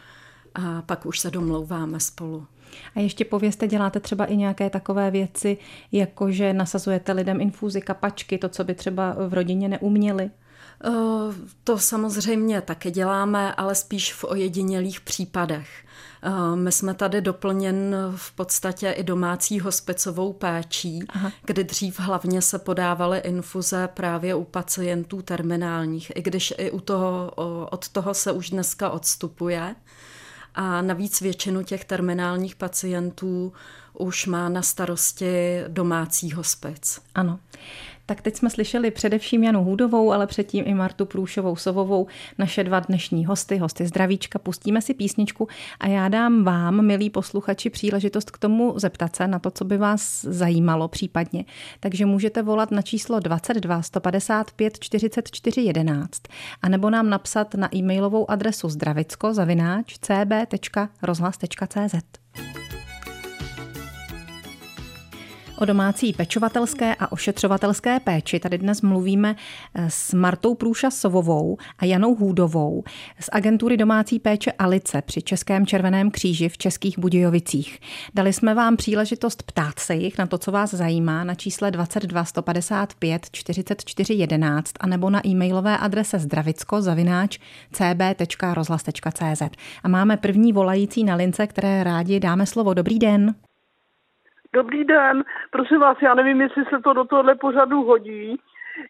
a 0.54 0.82
pak 0.82 1.06
už 1.06 1.20
se 1.20 1.30
domlouváme 1.30 2.00
spolu. 2.00 2.46
A 2.94 3.00
ještě 3.00 3.24
povězte, 3.24 3.68
děláte 3.68 4.00
třeba 4.00 4.24
i 4.24 4.36
nějaké 4.36 4.70
takové 4.70 5.10
věci, 5.10 5.58
jako 5.92 6.30
že 6.30 6.52
nasazujete 6.52 7.12
lidem 7.12 7.40
infúzy, 7.40 7.80
kapačky, 7.80 8.38
to, 8.38 8.48
co 8.48 8.64
by 8.64 8.74
třeba 8.74 9.16
v 9.28 9.34
rodině 9.34 9.68
neuměli? 9.68 10.30
Eh, 10.84 10.90
to 11.64 11.78
samozřejmě 11.78 12.60
taky 12.60 12.90
děláme, 12.90 13.54
ale 13.54 13.74
spíš 13.74 14.14
v 14.14 14.24
ojedinělých 14.24 15.00
případech. 15.00 15.68
Eh, 16.22 16.56
my 16.56 16.72
jsme 16.72 16.94
tady 16.94 17.20
doplněn 17.20 17.96
v 18.16 18.32
podstatě 18.32 18.90
i 18.90 19.04
domácí 19.04 19.60
hospicovou 19.60 20.32
péčí, 20.32 21.04
Aha. 21.08 21.32
kdy 21.44 21.64
dřív 21.64 22.00
hlavně 22.00 22.42
se 22.42 22.58
podávaly 22.58 23.18
infuze 23.18 23.88
právě 23.94 24.34
u 24.34 24.44
pacientů 24.44 25.22
terminálních, 25.22 26.12
i 26.14 26.22
když 26.22 26.54
i 26.58 26.70
u 26.70 26.80
toho, 26.80 27.32
od 27.70 27.88
toho 27.88 28.14
se 28.14 28.32
už 28.32 28.50
dneska 28.50 28.90
odstupuje. 28.90 29.74
A 30.54 30.82
navíc 30.82 31.20
většinu 31.20 31.62
těch 31.62 31.84
terminálních 31.84 32.56
pacientů 32.56 33.52
už 33.98 34.26
má 34.26 34.48
na 34.48 34.62
starosti 34.62 35.64
domácí 35.68 36.32
hospic. 36.32 37.00
Ano. 37.14 37.38
Tak 38.06 38.22
teď 38.22 38.36
jsme 38.36 38.50
slyšeli 38.50 38.90
především 38.90 39.44
Janu 39.44 39.64
Hůdovou, 39.64 40.12
ale 40.12 40.26
předtím 40.26 40.64
i 40.66 40.74
Martu 40.74 41.06
Průšovou 41.06 41.56
Sovovou, 41.56 42.06
naše 42.38 42.64
dva 42.64 42.80
dnešní 42.80 43.26
hosty, 43.26 43.56
hosty 43.56 43.86
zdravíčka. 43.86 44.38
Pustíme 44.38 44.82
si 44.82 44.94
písničku 44.94 45.48
a 45.80 45.86
já 45.86 46.08
dám 46.08 46.44
vám, 46.44 46.86
milí 46.86 47.10
posluchači, 47.10 47.70
příležitost 47.70 48.30
k 48.30 48.38
tomu 48.38 48.74
zeptat 48.76 49.16
se 49.16 49.26
na 49.26 49.38
to, 49.38 49.50
co 49.50 49.64
by 49.64 49.78
vás 49.78 50.22
zajímalo 50.24 50.88
případně. 50.88 51.44
Takže 51.80 52.06
můžete 52.06 52.42
volat 52.42 52.70
na 52.70 52.82
číslo 52.82 53.20
22 53.20 53.82
155 53.82 54.78
44 54.78 55.60
11 55.60 56.22
anebo 56.62 56.90
nám 56.90 57.10
napsat 57.10 57.54
na 57.54 57.76
e-mailovou 57.76 58.30
adresu 58.30 58.68
zdravicko 58.68 59.34
O 65.58 65.64
domácí 65.64 66.12
pečovatelské 66.12 66.94
a 66.94 67.12
ošetřovatelské 67.12 68.00
péči 68.00 68.40
tady 68.40 68.58
dnes 68.58 68.82
mluvíme 68.82 69.36
eh, 69.74 69.90
s 69.90 70.14
Martou 70.14 70.54
Průša 70.54 70.90
Sovovou 70.90 71.58
a 71.78 71.84
Janou 71.84 72.14
Hůdovou 72.14 72.84
z 73.20 73.28
agentury 73.32 73.76
domácí 73.76 74.18
péče 74.18 74.52
Alice 74.52 75.02
při 75.02 75.22
Českém 75.22 75.66
červeném 75.66 76.10
kříži 76.10 76.48
v 76.48 76.58
Českých 76.58 76.98
Budějovicích. 76.98 77.80
Dali 78.14 78.32
jsme 78.32 78.54
vám 78.54 78.76
příležitost 78.76 79.42
ptát 79.42 79.78
se 79.78 79.94
jich 79.94 80.18
na 80.18 80.26
to, 80.26 80.38
co 80.38 80.52
vás 80.52 80.74
zajímá 80.74 81.24
na 81.24 81.34
čísle 81.34 81.70
22 81.70 82.24
155 82.24 83.26
44 83.32 84.14
11 84.14 84.72
a 84.80 84.86
nebo 84.86 85.10
na 85.10 85.26
e-mailové 85.26 85.78
adrese 85.78 86.18
zdravicko 86.18 86.82
zavináč 86.82 87.38
cb.rozhlas.cz. 87.72 89.42
A 89.82 89.88
máme 89.88 90.16
první 90.16 90.52
volající 90.52 91.04
na 91.04 91.14
lince, 91.14 91.46
které 91.46 91.84
rádi 91.84 92.20
dáme 92.20 92.46
slovo. 92.46 92.74
Dobrý 92.74 92.98
den. 92.98 93.34
Dobrý 94.56 94.84
den, 94.84 95.24
prosím 95.50 95.80
vás, 95.80 95.98
já 96.02 96.14
nevím, 96.14 96.40
jestli 96.40 96.64
se 96.64 96.80
to 96.84 96.92
do 96.92 97.04
tohle 97.04 97.34
pořadu 97.34 97.84
hodí. 97.84 98.40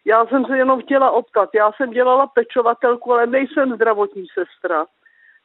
Já 0.05 0.25
jsem 0.25 0.45
se 0.45 0.57
jenom 0.57 0.81
chtěla 0.81 1.11
optat. 1.11 1.49
Já 1.53 1.71
jsem 1.71 1.91
dělala 1.91 2.27
pečovatelku, 2.27 3.13
ale 3.13 3.27
nejsem 3.27 3.75
zdravotní 3.75 4.25
sestra. 4.33 4.85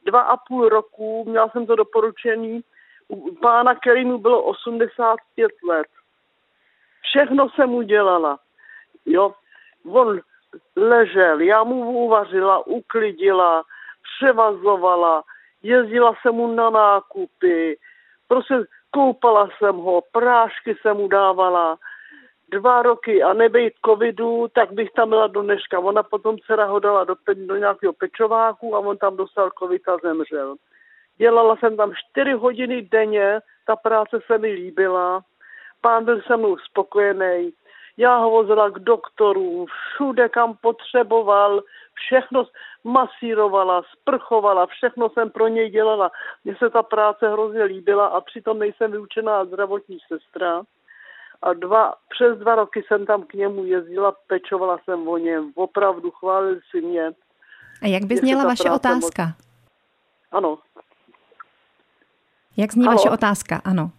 Dva 0.05 0.21
a 0.21 0.37
půl 0.37 0.69
roku, 0.69 1.25
měla 1.27 1.49
jsem 1.49 1.65
to 1.65 1.75
doporučení, 1.75 2.63
u 3.07 3.35
pána, 3.35 3.75
který 3.75 4.05
mu 4.05 4.17
bylo 4.17 4.43
85 4.43 5.51
let. 5.69 5.87
Všechno 7.01 7.49
jsem 7.49 7.69
mu 7.69 7.81
dělala. 7.81 8.39
Jo, 9.05 9.33
on 9.85 10.19
ležel, 10.75 11.39
já 11.41 11.63
mu 11.63 12.05
uvařila, 12.05 12.67
uklidila, 12.67 13.63
převazovala, 14.03 15.23
jezdila 15.63 16.13
jsem 16.21 16.35
mu 16.35 16.55
na 16.55 16.69
nákupy, 16.69 17.77
prostě 18.27 18.55
koupala 18.93 19.49
jsem 19.57 19.75
ho, 19.75 20.03
prášky 20.11 20.75
jsem 20.81 20.97
mu 20.97 21.07
dávala, 21.07 21.77
dva 22.51 22.81
roky 22.81 23.23
a 23.23 23.33
nebejt 23.33 23.73
covidu, 23.85 24.47
tak 24.53 24.71
bych 24.71 24.91
tam 24.91 25.09
byla 25.09 25.27
do 25.27 25.41
dneška. 25.41 25.79
Ona 25.79 26.03
potom 26.03 26.37
dcera 26.39 26.65
ho 26.65 26.79
dala 26.79 27.03
do, 27.03 27.15
do 27.35 27.55
nějakého 27.55 27.93
pečováku 27.93 28.75
a 28.75 28.79
on 28.79 28.97
tam 28.97 29.17
dostal 29.17 29.49
covid 29.59 29.87
a 29.89 29.97
zemřel. 29.97 30.55
Dělala 31.17 31.55
jsem 31.55 31.77
tam 31.77 31.93
čtyři 31.95 32.31
hodiny 32.31 32.81
denně, 32.81 33.39
ta 33.65 33.75
práce 33.75 34.19
se 34.25 34.37
mi 34.37 34.51
líbila, 34.51 35.21
pán 35.81 36.05
byl 36.05 36.21
se 36.21 36.37
mnou 36.37 36.57
spokojený, 36.57 37.53
já 37.97 38.17
ho 38.17 38.29
vozila 38.29 38.69
k 38.69 38.79
doktorům, 38.79 39.65
všude, 39.65 40.29
kam 40.29 40.57
potřeboval, 40.61 41.63
všechno 41.93 42.45
masírovala, 42.83 43.81
sprchovala, 43.91 44.65
všechno 44.65 45.09
jsem 45.09 45.29
pro 45.29 45.47
něj 45.47 45.69
dělala. 45.69 46.11
Mně 46.43 46.55
se 46.55 46.69
ta 46.69 46.83
práce 46.83 47.29
hrozně 47.29 47.63
líbila 47.63 48.05
a 48.05 48.21
přitom 48.21 48.59
nejsem 48.59 48.91
vyučená 48.91 49.45
zdravotní 49.45 49.97
sestra. 50.07 50.61
A 51.41 51.53
dva, 51.53 51.93
přes 52.09 52.37
dva 52.37 52.55
roky 52.55 52.83
jsem 52.87 53.05
tam 53.05 53.23
k 53.23 53.33
němu 53.33 53.65
jezdila, 53.65 54.15
pečovala 54.27 54.77
jsem 54.83 55.07
o 55.07 55.17
něm, 55.17 55.51
opravdu 55.55 56.11
chválil 56.11 56.59
si 56.71 56.81
mě. 56.81 57.11
A 57.81 57.87
jak 57.87 58.03
by 58.03 58.17
zněla 58.17 58.43
vaše 58.43 58.71
otázka? 58.71 59.25
Moc... 59.25 59.35
Ano. 60.31 60.57
Jak 62.57 62.71
zní 62.71 62.87
ano. 62.87 62.95
vaše 62.95 63.09
otázka? 63.09 63.61
Ano. 63.65 63.91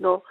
No, 0.00 0.22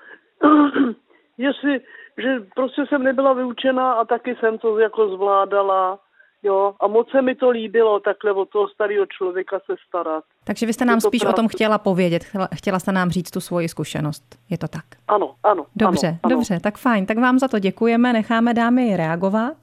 jestli, 1.38 1.82
že 2.17 2.39
prostě 2.55 2.82
jsem 2.86 3.03
nebyla 3.03 3.34
vyučená 3.34 3.93
a 3.93 4.05
taky 4.05 4.36
jsem 4.36 4.58
to 4.58 4.79
jako 4.79 5.15
zvládala 5.15 6.00
Jo, 6.46 6.74
a 6.79 6.88
moc 6.88 7.10
se 7.12 7.22
mi 7.22 7.36
to 7.36 7.50
líbilo 7.50 8.00
takhle 8.00 8.32
od 8.32 8.50
toho 8.50 8.67
starého 8.67 9.05
člověka 9.05 9.60
se 9.65 9.75
starat. 9.88 10.24
Takže 10.43 10.65
vy 10.65 10.74
jste 10.74 10.86
nám 10.86 11.01
spíš 11.01 11.22
práce. 11.22 11.34
o 11.34 11.36
tom 11.36 11.48
chtěla 11.48 11.77
povědět, 11.77 12.24
chtěla 12.55 12.79
jste 12.79 12.91
nám 12.91 13.10
říct 13.10 13.32
tu 13.32 13.39
svoji 13.39 13.70
zkušenost. 13.70 14.24
Je 14.50 14.58
to 14.58 14.67
tak? 14.67 14.86
Ano, 15.08 15.36
ano. 15.43 15.65
Dobře, 15.75 16.08
ano, 16.08 16.20
ano. 16.24 16.36
dobře, 16.36 16.60
tak 16.60 16.77
fajn. 16.77 17.05
Tak 17.05 17.17
vám 17.17 17.39
za 17.39 17.48
to 17.48 17.60
děkujeme, 17.60 18.13
necháme 18.13 18.53
dámy 18.53 18.98
reagovat. 18.98 19.53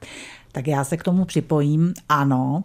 Tak 0.52 0.66
já 0.66 0.85
se 0.85 0.97
k 0.97 1.02
tomu 1.02 1.25
připojím. 1.25 1.95
Ano, 2.09 2.62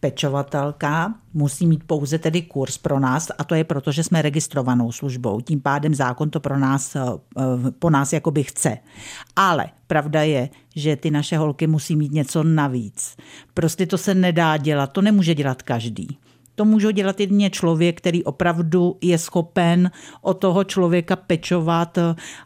pečovatelka 0.00 1.14
musí 1.34 1.66
mít 1.66 1.84
pouze 1.84 2.18
tedy 2.18 2.42
kurz 2.42 2.78
pro 2.78 3.00
nás 3.00 3.30
a 3.38 3.44
to 3.44 3.54
je 3.54 3.64
proto, 3.64 3.92
že 3.92 4.04
jsme 4.04 4.22
registrovanou 4.22 4.92
službou. 4.92 5.40
Tím 5.40 5.60
pádem 5.60 5.94
zákon 5.94 6.30
to 6.30 6.40
pro 6.40 6.58
nás, 6.58 6.96
eh, 6.96 7.00
po 7.78 7.90
nás 7.90 8.12
jakoby 8.12 8.42
chce. 8.42 8.78
Ale 9.36 9.66
pravda 9.86 10.22
je, 10.22 10.48
že 10.76 10.96
ty 10.96 11.10
naše 11.10 11.38
holky 11.38 11.66
musí 11.66 11.96
mít 11.96 12.12
něco 12.12 12.42
navíc. 12.42 13.16
Prostě 13.54 13.86
to 13.86 13.98
se 13.98 14.14
nedá 14.14 14.56
dělat, 14.56 14.92
to 14.92 15.02
nemůže 15.02 15.34
dělat 15.34 15.62
každý. 15.62 16.18
To 16.56 16.64
může 16.64 16.92
dělat 16.92 17.20
jedině 17.20 17.50
člověk, 17.50 17.98
který 17.98 18.24
opravdu 18.24 18.96
je 19.00 19.18
schopen 19.18 19.90
o 20.22 20.34
toho 20.34 20.64
člověka 20.64 21.16
pečovat, 21.16 21.98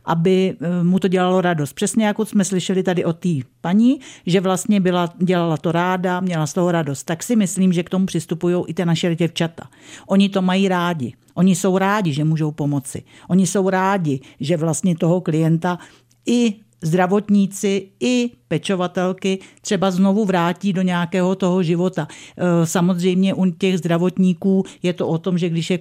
aby 0.05 0.57
eh, 0.61 0.85
mu 0.85 0.99
to 0.99 1.09
dělalo 1.09 1.41
radost. 1.41 1.73
Přesně 1.73 2.07
jako 2.07 2.27
jsme 2.27 2.45
slyšeli 2.45 2.83
tady 2.83 3.05
o 3.05 3.13
té 3.13 3.29
paní, 3.61 4.01
že 4.27 4.41
vlastně 4.41 4.81
byla, 4.81 5.09
dělala 5.19 5.57
to 5.57 5.73
ráda, 5.73 6.21
měla 6.21 6.47
z 6.47 6.53
toho 6.53 6.73
radost. 6.73 7.05
Tak 7.05 7.23
si 7.23 7.37
myslím, 7.37 7.73
že 7.73 7.83
k 7.83 7.91
tomu 7.91 8.07
přistupují 8.07 8.65
i 8.67 8.75
ty 8.75 8.85
naše 8.85 9.17
děvčata. 9.17 9.69
Oni 10.07 10.29
to 10.29 10.43
mají 10.43 10.69
rádi. 10.69 11.13
Oni 11.35 11.57
jsou 11.57 11.79
rádi, 11.79 12.13
že 12.13 12.25
můžou 12.25 12.51
pomoci. 12.51 13.03
Oni 13.29 13.47
jsou 13.47 13.71
rádi, 13.71 14.21
že 14.41 14.57
vlastně 14.57 14.97
toho 14.97 15.21
klienta 15.21 15.79
i 16.27 16.55
zdravotníci 16.83 17.91
i 18.01 18.31
pečovatelky 18.51 19.39
třeba 19.63 19.91
znovu 19.91 20.25
vrátí 20.25 20.73
do 20.73 20.83
nějakého 20.83 21.35
toho 21.35 21.63
života. 21.63 22.09
E, 22.11 22.67
samozřejmě 22.67 23.35
u 23.35 23.51
těch 23.51 23.79
zdravotníků 23.79 24.65
je 24.83 24.93
to 24.93 25.09
o 25.09 25.19
tom, 25.19 25.39
že 25.39 25.49
když 25.49 25.71
je 25.71 25.79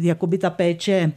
jakoby 0.00 0.38
ta 0.38 0.50
péče, 0.50 1.12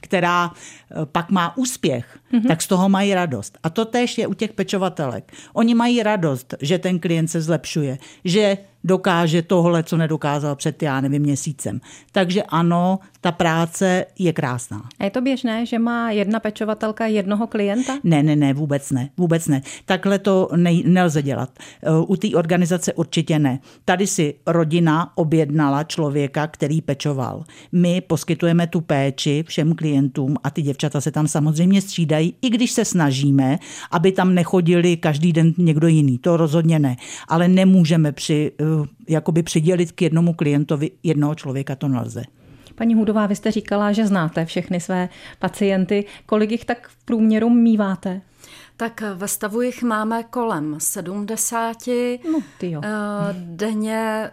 která 0.00 0.50
e, 0.50 1.06
pak 1.06 1.30
má 1.30 1.56
úspěch, 1.56 2.18
mm-hmm. 2.32 2.48
tak 2.48 2.62
z 2.62 2.66
toho 2.66 2.88
mají 2.88 3.14
radost. 3.14 3.58
A 3.62 3.70
to 3.70 3.84
též 3.84 4.18
je 4.18 4.26
u 4.26 4.34
těch 4.34 4.52
pečovatelek. 4.52 5.32
Oni 5.52 5.74
mají 5.74 6.02
radost, 6.02 6.54
že 6.60 6.78
ten 6.78 6.98
klient 6.98 7.28
se 7.28 7.40
zlepšuje, 7.40 7.98
že 8.24 8.58
dokáže 8.84 9.42
tohle, 9.42 9.82
co 9.82 9.96
nedokázal 9.96 10.56
před, 10.56 10.82
já 10.82 11.00
nevím, 11.00 11.22
měsícem. 11.22 11.80
Takže 12.12 12.42
ano, 12.42 12.98
ta 13.20 13.32
práce 13.32 14.06
je 14.18 14.32
krásná. 14.32 14.82
A 14.98 15.04
je 15.04 15.10
to 15.10 15.20
běžné, 15.20 15.66
že 15.66 15.78
má 15.78 16.10
jedna 16.10 16.40
pečovatelka 16.40 17.06
jednoho 17.06 17.46
klienta? 17.46 17.98
Ne, 18.04 18.22
ne, 18.22 18.36
ne, 18.36 18.54
vůbec 18.54 18.90
ne, 18.90 19.10
vůbec 19.16 19.46
ne. 19.46 19.62
Takhle 19.84 20.18
to 20.18 20.31
ne, 20.56 20.70
nelze 20.84 21.22
dělat. 21.22 21.50
Eh, 21.58 21.90
u 22.06 22.16
té 22.16 22.28
organizace 22.28 22.92
určitě 22.92 23.38
ne. 23.38 23.60
Tady 23.84 24.06
si 24.06 24.34
rodina 24.46 25.16
objednala 25.16 25.84
člověka, 25.84 26.46
který 26.46 26.80
pečoval. 26.80 27.44
My 27.72 28.00
poskytujeme 28.00 28.66
tu 28.66 28.80
péči 28.80 29.44
všem 29.46 29.74
klientům 29.74 30.36
a 30.44 30.50
ty 30.50 30.62
děvčata 30.62 31.00
se 31.00 31.10
tam 31.10 31.28
samozřejmě 31.28 31.82
střídají, 31.82 32.34
i 32.42 32.50
když 32.50 32.70
se 32.70 32.84
snažíme, 32.84 33.58
aby 33.90 34.12
tam 34.12 34.34
nechodili 34.34 34.96
každý 34.96 35.32
den 35.32 35.54
někdo 35.58 35.86
jiný. 35.86 36.18
To 36.18 36.36
rozhodně 36.36 36.78
ne. 36.78 36.96
Ale 37.28 37.48
nemůžeme 37.48 38.12
při, 38.12 38.52
eh, 38.60 38.64
jakoby 39.08 39.42
přidělit 39.42 39.92
k 39.92 40.02
jednomu 40.02 40.32
klientovi 40.32 40.90
jednoho 41.02 41.34
člověka, 41.34 41.76
to 41.76 41.88
nelze. 41.88 42.22
Paní 42.74 42.94
Hudová, 42.94 43.26
vy 43.26 43.36
jste 43.36 43.50
říkala, 43.50 43.92
že 43.92 44.06
znáte 44.06 44.44
všechny 44.44 44.80
své 44.80 45.08
pacienty. 45.38 46.04
Kolik 46.26 46.50
jich 46.50 46.64
tak 46.64 46.88
v 46.88 47.04
průměru 47.04 47.50
míváte? 47.50 48.20
Tak 48.76 49.02
ve 49.14 49.28
stavu 49.28 49.60
jich 49.60 49.82
máme 49.82 50.22
kolem 50.22 50.74
70. 50.78 51.76
No, 52.32 52.40
ty 52.58 52.70
jo. 52.70 52.80
Eh, 52.84 52.88
denně 53.32 54.30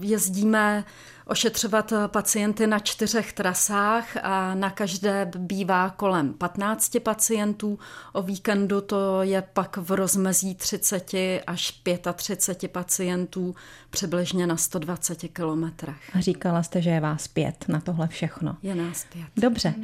jezdíme 0.00 0.84
ošetřovat 1.30 1.92
pacienty 2.06 2.66
na 2.66 2.78
čtyřech 2.78 3.32
trasách 3.32 4.16
a 4.22 4.54
na 4.54 4.70
každé 4.70 5.30
bývá 5.36 5.90
kolem 5.90 6.34
15 6.34 6.96
pacientů. 7.02 7.78
O 8.12 8.22
víkendu 8.22 8.80
to 8.80 9.22
je 9.22 9.42
pak 9.42 9.76
v 9.76 9.90
rozmezí 9.92 10.54
30 10.54 11.10
až 11.46 11.82
35 12.14 12.72
pacientů 12.72 13.54
přibližně 13.90 14.46
na 14.46 14.56
120 14.56 15.18
kilometrech. 15.32 16.16
A 16.16 16.20
říkala 16.20 16.62
jste, 16.62 16.82
že 16.82 16.90
je 16.90 17.00
vás 17.00 17.28
pět 17.28 17.64
na 17.68 17.80
tohle 17.80 18.08
všechno. 18.08 18.56
Je 18.62 18.74
nás 18.74 19.04
pět. 19.04 19.28
Dobře. 19.36 19.74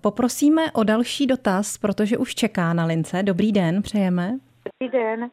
Poprosíme 0.00 0.72
o 0.72 0.84
další 0.84 1.26
dotaz, 1.26 1.78
protože 1.78 2.18
už 2.18 2.34
čeká 2.34 2.72
na 2.72 2.84
lince. 2.84 3.22
Dobrý 3.22 3.52
den, 3.52 3.82
přejeme. 3.82 4.38
Dobrý 4.64 4.98
den. 4.98 5.30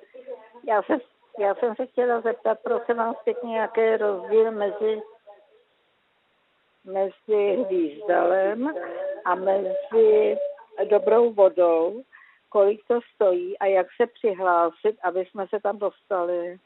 Já 0.67 0.81
jsem, 0.83 0.99
já 1.39 1.55
jsem 1.55 1.75
se 1.75 1.85
chtěla 1.85 2.21
zeptat, 2.21 2.57
prosím 2.63 2.95
vás 2.95 3.15
pěkně, 3.23 3.57
jaký 3.57 3.81
je 3.81 3.97
rozdíl 3.97 4.51
mezi 4.51 5.01
mezi 6.85 7.63
hvízdalem 7.63 8.73
a 9.25 9.35
mezi 9.35 10.37
dobrou 10.89 11.33
vodou, 11.33 12.03
kolik 12.49 12.81
to 12.87 12.99
stojí 13.15 13.57
a 13.57 13.65
jak 13.65 13.87
se 14.01 14.07
přihlásit, 14.07 14.97
aby 15.03 15.25
jsme 15.25 15.47
se 15.47 15.59
tam 15.59 15.79
dostali. 15.79 16.57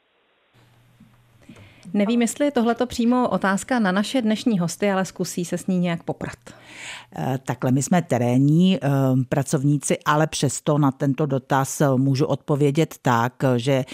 Nevím, 1.94 2.22
jestli 2.22 2.44
je 2.44 2.50
tohleto 2.50 2.86
přímo 2.86 3.28
otázka 3.28 3.78
na 3.78 3.92
naše 3.92 4.22
dnešní 4.22 4.58
hosty, 4.58 4.90
ale 4.90 5.04
zkusí 5.04 5.44
se 5.44 5.58
s 5.58 5.66
ní 5.66 5.78
nějak 5.78 6.02
poprat. 6.02 6.38
Eh, 7.16 7.38
takhle 7.44 7.72
my 7.72 7.82
jsme 7.82 8.02
terénní 8.02 8.78
eh, 8.82 8.88
pracovníci, 9.28 9.98
ale 10.06 10.26
přesto 10.26 10.78
na 10.78 10.90
tento 10.90 11.26
dotaz 11.26 11.80
eh, 11.80 11.86
můžu 11.96 12.26
odpovědět 12.26 12.94
tak, 13.02 13.32
že 13.56 13.84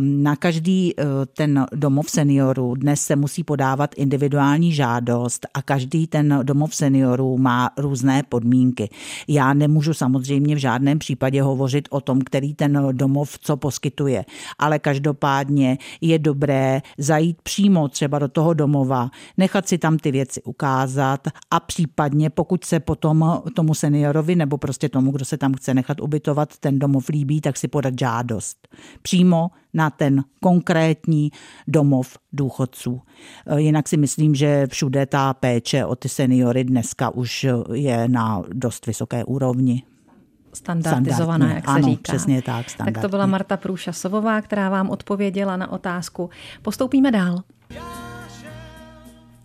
na 0.00 0.36
každý 0.36 0.94
ten 1.36 1.66
domov 1.74 2.10
seniorů 2.10 2.74
dnes 2.74 3.00
se 3.00 3.16
musí 3.16 3.44
podávat 3.44 3.90
individuální 3.96 4.72
žádost 4.72 5.46
a 5.54 5.62
každý 5.62 6.06
ten 6.06 6.40
domov 6.42 6.74
seniorů 6.74 7.38
má 7.38 7.70
různé 7.78 8.22
podmínky. 8.22 8.88
Já 9.28 9.54
nemůžu 9.54 9.94
samozřejmě 9.94 10.54
v 10.54 10.58
žádném 10.58 10.98
případě 10.98 11.42
hovořit 11.42 11.88
o 11.90 12.00
tom, 12.00 12.20
který 12.20 12.54
ten 12.54 12.88
domov 12.92 13.38
co 13.38 13.56
poskytuje, 13.56 14.24
ale 14.58 14.78
každopádně 14.78 15.78
je 16.00 16.18
dobré 16.18 16.82
zajít 16.98 17.23
přímo 17.32 17.88
třeba 17.88 18.18
do 18.18 18.28
toho 18.28 18.54
domova, 18.54 19.10
nechat 19.36 19.68
si 19.68 19.78
tam 19.78 19.98
ty 19.98 20.10
věci 20.10 20.42
ukázat 20.42 21.28
a 21.50 21.60
případně 21.60 22.30
pokud 22.30 22.64
se 22.64 22.80
potom 22.80 23.42
tomu 23.54 23.74
seniorovi 23.74 24.36
nebo 24.36 24.58
prostě 24.58 24.88
tomu, 24.88 25.10
kdo 25.10 25.24
se 25.24 25.38
tam 25.38 25.54
chce 25.54 25.74
nechat 25.74 26.00
ubytovat, 26.00 26.58
ten 26.58 26.78
domov 26.78 27.08
líbí, 27.08 27.40
tak 27.40 27.56
si 27.56 27.68
podat 27.68 27.98
žádost. 27.98 28.68
Přímo 29.02 29.50
na 29.74 29.90
ten 29.90 30.24
konkrétní 30.40 31.30
domov 31.68 32.18
důchodců. 32.32 33.02
Jinak 33.56 33.88
si 33.88 33.96
myslím, 33.96 34.34
že 34.34 34.66
všude 34.66 35.06
ta 35.06 35.34
péče 35.34 35.84
o 35.84 35.96
ty 35.96 36.08
seniory 36.08 36.64
dneska 36.64 37.10
už 37.10 37.46
je 37.72 38.08
na 38.08 38.42
dost 38.52 38.86
vysoké 38.86 39.24
úrovni 39.24 39.82
standardizovaná, 40.54 41.52
jak 41.54 41.64
se 41.64 41.70
ano, 41.70 41.88
říká. 41.88 42.02
přesně 42.02 42.42
tak. 42.42 42.66
Tak 42.76 42.98
to 43.00 43.08
byla 43.08 43.26
Marta 43.26 43.56
Průšasovová, 43.56 44.40
která 44.40 44.68
vám 44.68 44.90
odpověděla 44.90 45.56
na 45.56 45.72
otázku. 45.72 46.30
Postoupíme 46.62 47.10
dál. 47.10 47.42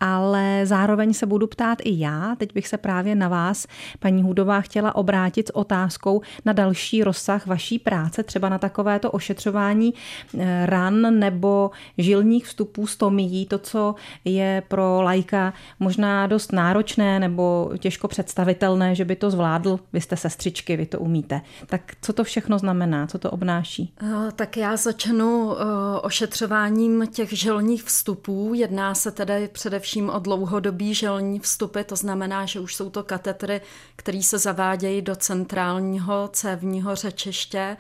ale 0.01 0.61
zároveň 0.65 1.15
se 1.15 1.27
budu 1.27 1.47
ptát 1.47 1.79
i 1.83 1.99
já. 2.01 2.37
Teď 2.39 2.55
bych 2.55 2.69
se 2.69 2.79
právě 2.79 3.15
na 3.15 3.29
vás, 3.29 3.67
paní 3.99 4.23
Hudová, 4.23 4.61
chtěla 4.61 4.95
obrátit 4.95 5.49
s 5.49 5.57
otázkou 5.57 6.21
na 6.45 6.53
další 6.53 7.05
rozsah 7.05 7.47
vaší 7.47 7.79
práce, 7.79 8.23
třeba 8.23 8.49
na 8.49 8.59
takovéto 8.59 9.11
ošetřování 9.11 9.95
eh, 10.39 10.67
ran 10.67 11.19
nebo 11.19 11.71
žilních 11.99 12.47
vstupů 12.47 12.87
stomií, 12.87 13.47
to, 13.47 13.59
co 13.59 13.95
je 14.25 14.63
pro 14.69 15.03
lajka 15.03 15.53
možná 15.81 16.27
dost 16.27 16.53
náročné 16.53 17.21
nebo 17.21 17.71
těžko 17.79 18.09
představitelné, 18.09 18.95
že 18.95 19.05
by 19.05 19.17
to 19.17 19.31
zvládl. 19.31 19.81
Vy 19.93 20.01
jste 20.01 20.17
sestřičky, 20.17 20.77
vy 20.77 20.87
to 20.87 21.01
umíte. 21.01 21.41
Tak 21.67 21.93
co 22.03 22.13
to 22.13 22.25
všechno 22.25 22.59
znamená, 22.59 23.07
co 23.07 23.19
to 23.19 23.31
obnáší? 23.31 23.93
Eh, 24.03 24.33
tak 24.37 24.57
já 24.57 24.77
začnu 24.77 25.53
eh, 25.53 25.65
ošetřováním 26.01 27.07
těch 27.07 27.33
žilních 27.33 27.85
vstupů. 27.85 28.55
Jedná 28.55 28.95
se 28.95 29.11
tedy 29.11 29.49
především 29.53 29.88
především 29.89 30.11
o 30.11 30.19
dlouhodobý 30.19 30.95
želní 30.95 31.41
vstupy, 31.41 31.83
to 31.83 31.97
znamená, 31.97 32.47
že 32.47 32.61
už 32.61 32.75
jsou 32.75 32.91
to 32.91 33.03
katetry, 33.03 33.61
které 33.97 34.23
se 34.23 34.39
zavádějí 34.39 35.03
do 35.03 35.17
centrálního 35.17 36.29
cévního 36.33 36.95
řečiště 36.95 37.77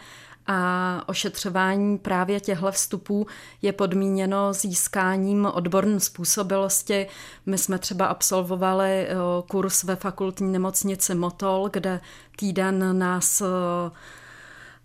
a 0.47 1.03
ošetřování 1.07 1.99
právě 1.99 2.40
těchto 2.40 2.73
vstupů 2.73 3.27
je 3.62 3.73
podmíněno 3.73 4.53
získáním 4.53 5.47
odborné 5.47 6.01
způsobilosti. 6.01 7.07
My 7.47 7.59
jsme 7.59 7.79
třeba 7.79 8.07
absolvovali 8.07 8.90
eh, 8.90 9.14
kurz 9.49 9.85
ve 9.85 9.97
fakultní 9.97 10.53
nemocnici 10.53 11.14
Motol, 11.14 11.68
kde 11.73 12.01
týden 12.37 12.99
nás 12.99 13.40
eh, 13.40 13.47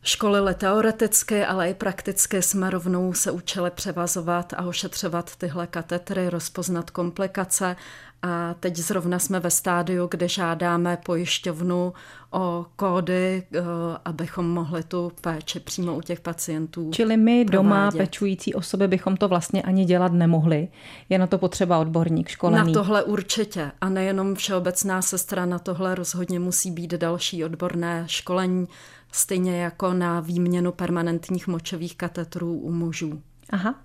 školili 0.04 0.54
teoreticky, 0.54 1.46
ale 1.46 1.70
i 1.70 1.74
prakticky 1.74 2.42
jsme 2.42 2.70
rovnou 2.70 3.14
se 3.14 3.32
učili 3.32 3.72
převazovat 3.72 4.54
a 4.54 4.64
ošetřovat 4.64 5.36
tyhle 5.36 5.68
katetry, 5.68 6.30
rozpoznat 6.30 6.90
komplikace 6.90 7.76
a 8.26 8.56
teď 8.60 8.78
zrovna 8.78 9.20
jsme 9.20 9.40
ve 9.40 9.52
stádiu, 9.52 10.08
kde 10.12 10.28
žádáme 10.28 10.98
pojišťovnu 11.06 11.94
o 12.32 12.66
kódy, 12.76 13.44
eh, 13.54 13.62
abychom 14.06 14.50
mohli 14.50 14.84
tu 14.84 15.12
péči 15.22 15.60
přímo 15.60 15.96
u 15.96 16.02
těch 16.02 16.20
pacientů 16.20 16.92
Čili 16.94 17.18
my 17.18 17.46
provádět. 17.46 17.52
doma 17.52 17.92
pečující 17.92 18.54
osoby 18.54 18.88
bychom 18.88 19.18
to 19.18 19.28
vlastně 19.28 19.62
ani 19.62 19.86
dělat 19.86 20.12
nemohli. 20.12 20.68
Je 21.10 21.20
na 21.20 21.28
to 21.28 21.38
potřeba 21.38 21.80
odborník 21.80 22.28
školený. 22.30 22.68
Na 22.68 22.74
tohle 22.74 23.04
určitě. 23.04 23.72
A 23.82 23.90
nejenom 23.90 24.36
všeobecná 24.36 25.02
sestra, 25.02 25.46
na 25.46 25.60
tohle 25.60 25.96
rozhodně 25.96 26.40
musí 26.40 26.72
být 26.72 26.94
další 26.94 27.46
odborné 27.46 28.04
školení 28.08 28.68
stejně 29.16 29.62
jako 29.62 29.94
na 29.94 30.20
výměnu 30.20 30.72
permanentních 30.72 31.48
močových 31.48 31.96
katetrů 31.96 32.54
u 32.54 32.72
mužů. 32.72 33.22
Aha. 33.50 33.76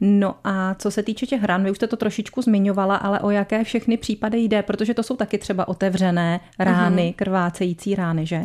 No 0.00 0.34
a 0.44 0.74
co 0.74 0.90
se 0.90 1.02
týče 1.02 1.26
těch 1.26 1.44
ran, 1.44 1.64
vy 1.64 1.70
už 1.70 1.76
jste 1.76 1.86
to 1.86 1.96
trošičku 1.96 2.42
zmiňovala, 2.42 2.96
ale 2.96 3.20
o 3.20 3.30
jaké 3.30 3.64
všechny 3.64 3.96
případy 3.96 4.38
jde, 4.38 4.62
protože 4.62 4.94
to 4.94 5.02
jsou 5.02 5.16
taky 5.16 5.38
třeba 5.38 5.68
otevřené 5.68 6.40
rány, 6.58 7.02
uh-huh. 7.02 7.14
krvácející 7.16 7.94
rány, 7.94 8.26
že? 8.26 8.42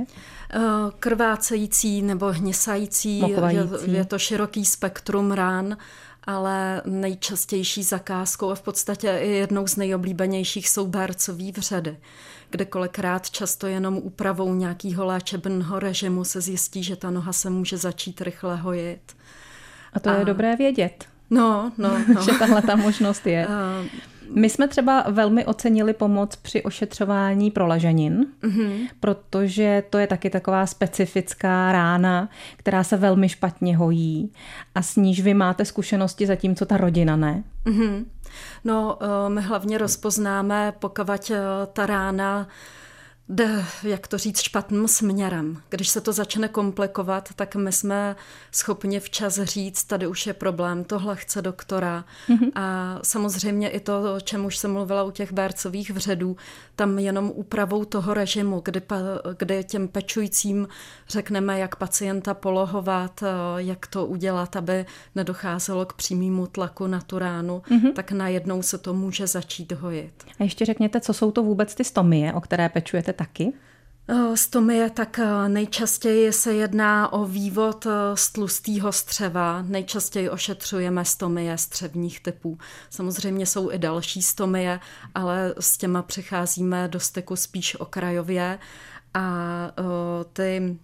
Krvácející 0.99 2.01
nebo 2.01 2.31
hnisající, 2.31 3.19
je, 3.19 3.37
je 3.85 4.05
to 4.05 4.19
široký 4.19 4.65
spektrum 4.65 5.31
rán, 5.31 5.77
ale 6.23 6.81
nejčastější 6.85 7.83
zakázkou 7.83 8.49
a 8.49 8.55
v 8.55 8.61
podstatě 8.61 9.19
i 9.21 9.31
jednou 9.31 9.67
z 9.67 9.75
nejoblíbenějších 9.75 10.69
jsou 10.69 10.87
bárcový 10.87 11.51
vředy, 11.51 11.97
kde 12.53 12.65
kolikrát 12.65 13.29
často 13.29 13.67
jenom 13.67 13.97
úpravou 13.97 14.53
nějakého 14.53 15.05
léčebného 15.05 15.79
režimu 15.79 16.23
se 16.23 16.41
zjistí, 16.41 16.83
že 16.83 16.95
ta 16.95 17.09
noha 17.09 17.33
se 17.33 17.49
může 17.49 17.77
začít 17.77 18.21
rychle 18.21 18.55
hojit. 18.55 19.15
A 19.93 19.99
to 19.99 20.09
a... 20.09 20.13
je 20.13 20.25
dobré 20.25 20.55
vědět. 20.55 21.05
No, 21.29 21.71
no, 21.77 21.97
no. 22.13 22.21
že 22.25 22.31
tahle 22.39 22.61
ta 22.61 22.75
možnost 22.75 23.27
je. 23.27 23.47
Uh, 23.47 23.87
my 24.29 24.49
jsme 24.49 24.67
třeba 24.67 25.05
velmi 25.09 25.45
ocenili 25.45 25.93
pomoc 25.93 26.36
při 26.36 26.63
ošetřování 26.63 27.51
prolaženin, 27.51 28.25
mm-hmm. 28.43 28.88
protože 28.99 29.83
to 29.89 29.97
je 29.97 30.07
taky 30.07 30.29
taková 30.29 30.65
specifická 30.65 31.71
rána, 31.71 32.29
která 32.57 32.83
se 32.83 32.97
velmi 32.97 33.29
špatně 33.29 33.77
hojí 33.77 34.31
a 34.75 34.81
s 34.81 34.95
níž 34.95 35.21
vy 35.21 35.33
máte 35.33 35.65
zkušenosti, 35.65 36.27
zatímco 36.27 36.65
ta 36.65 36.77
rodina 36.77 37.15
ne. 37.15 37.43
Mm-hmm. 37.65 38.05
No, 38.63 38.97
eh, 39.01 39.29
my 39.29 39.41
hlavně 39.41 39.77
rozpoznáme, 39.77 40.73
pokud 40.79 41.31
eh, 41.31 41.38
ta 41.73 41.86
rána 41.86 42.47
jde, 43.29 43.65
jak 43.83 44.07
to 44.07 44.17
říct, 44.17 44.41
špatným 44.41 44.88
směrem. 44.88 45.62
Když 45.69 45.89
se 45.89 46.01
to 46.01 46.13
začne 46.13 46.47
komplikovat, 46.47 47.29
tak 47.36 47.55
my 47.55 47.71
jsme 47.71 48.15
schopni 48.51 48.99
včas 48.99 49.39
říct, 49.43 49.83
tady 49.83 50.07
už 50.07 50.27
je 50.27 50.33
problém, 50.33 50.83
tohle 50.83 51.15
chce 51.15 51.41
doktora. 51.41 52.05
Mm-hmm. 52.29 52.51
A 52.55 52.99
samozřejmě 53.03 53.69
i 53.69 53.79
to, 53.79 54.15
o 54.15 54.19
čem 54.19 54.45
už 54.45 54.57
jsem 54.57 54.73
mluvila 54.73 55.03
u 55.03 55.12
těch 55.12 55.33
bércových 55.33 55.91
vředů, 55.91 56.38
tam 56.75 56.99
jenom 56.99 57.31
úpravou 57.36 57.86
toho 57.86 58.13
režimu, 58.13 58.62
kdy, 58.65 58.81
kdy 59.38 59.63
těm 59.63 59.88
pečujícím 59.88 60.67
řekneme, 61.09 61.59
jak 61.59 61.75
pacienta 61.75 62.33
polohovat, 62.33 63.23
jak 63.57 63.88
to 63.88 64.05
udělat, 64.05 64.55
aby 64.55 64.86
nedocházelo 65.15 65.86
k 65.86 65.93
přímému 65.93 66.47
tlaku 66.47 66.88
na 66.88 67.01
tu 67.01 67.19
ránu, 67.19 67.62
mm-hmm. 67.69 67.93
tak 67.93 68.12
najednou 68.12 68.62
se 68.62 68.77
to 68.77 68.93
může 68.93 69.27
začít 69.27 69.71
hojit. 69.71 70.13
A 70.39 70.43
ještě 70.43 70.65
řekněte, 70.65 71.01
co 71.01 71.13
jsou 71.13 71.31
to 71.31 71.43
vůbec 71.43 71.75
ty 71.75 71.83
stomie, 71.83 72.33
o 72.33 72.41
které 72.41 72.69
pečujete 72.69 73.12
taky? 73.13 73.54
Stomie 74.36 74.89
tak 74.89 75.19
nejčastěji 75.47 76.34
se 76.34 76.54
jedná 76.54 77.13
o 77.13 77.26
vývod 77.26 77.88
z 78.15 78.32
tlustého 78.32 78.91
střeva. 78.91 79.62
Nejčastěji 79.62 80.30
ošetřujeme 80.30 81.06
stomie 81.06 81.58
střevních 81.58 82.19
typů. 82.19 82.58
Samozřejmě 82.89 83.45
jsou 83.45 83.71
i 83.71 83.78
další 83.78 84.21
stomie, 84.21 84.80
ale 85.15 85.54
s 85.60 85.78
těma 85.78 86.02
přicházíme 86.02 86.88
do 86.88 86.99
styku 86.99 87.36
spíš 87.36 87.76
okrajově 87.80 88.60
a 89.13 89.28
ty 90.34 90.78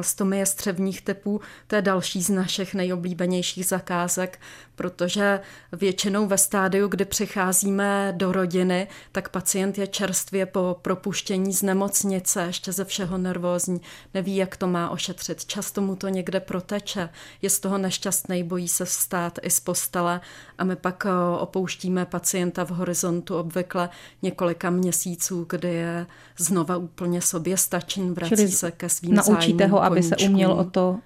stomie 0.00 0.46
střevních 0.46 1.02
typů, 1.02 1.40
to 1.66 1.76
je 1.76 1.82
další 1.82 2.22
z 2.22 2.30
našich 2.30 2.74
nejoblíbenějších 2.74 3.66
zakázek, 3.66 4.40
protože 4.82 5.40
většinou 5.72 6.26
ve 6.26 6.38
stádiu, 6.38 6.88
kdy 6.88 7.04
přicházíme 7.04 8.14
do 8.16 8.32
rodiny, 8.32 8.88
tak 9.12 9.28
pacient 9.28 9.78
je 9.78 9.86
čerstvě 9.86 10.46
po 10.46 10.76
propuštění 10.82 11.52
z 11.52 11.62
nemocnice, 11.62 12.42
ještě 12.42 12.72
ze 12.72 12.84
všeho 12.84 13.18
nervózní, 13.18 13.80
neví, 14.14 14.36
jak 14.36 14.56
to 14.56 14.66
má 14.66 14.90
ošetřit. 14.90 15.44
Často 15.44 15.80
mu 15.80 15.96
to 15.96 16.08
někde 16.08 16.40
proteče, 16.40 17.08
je 17.42 17.50
z 17.50 17.60
toho 17.60 17.78
nešťastný, 17.78 18.44
bojí 18.44 18.68
se 18.68 18.84
vstát 18.84 19.38
i 19.42 19.50
z 19.50 19.60
postele 19.60 20.20
a 20.58 20.64
my 20.64 20.76
pak 20.76 21.06
eh, 21.06 21.38
opouštíme 21.38 22.06
pacienta 22.06 22.64
v 22.64 22.70
horizontu 22.70 23.38
obvykle 23.38 23.88
několika 24.22 24.70
měsíců, 24.70 25.46
kdy 25.48 25.74
je 25.74 26.06
znova 26.38 26.76
úplně 26.76 27.22
sobě 27.22 27.56
stačen, 27.56 28.14
vrací 28.14 28.36
Čili 28.36 28.48
se 28.48 28.70
ke 28.70 28.88
svým 28.88 29.14
Naučíte 29.14 29.66
ho, 29.66 29.82
aby 29.84 30.02
se 30.02 30.16
uměl 30.16 30.52
o 30.52 30.64
to 30.64 30.90
uh, 30.90 30.96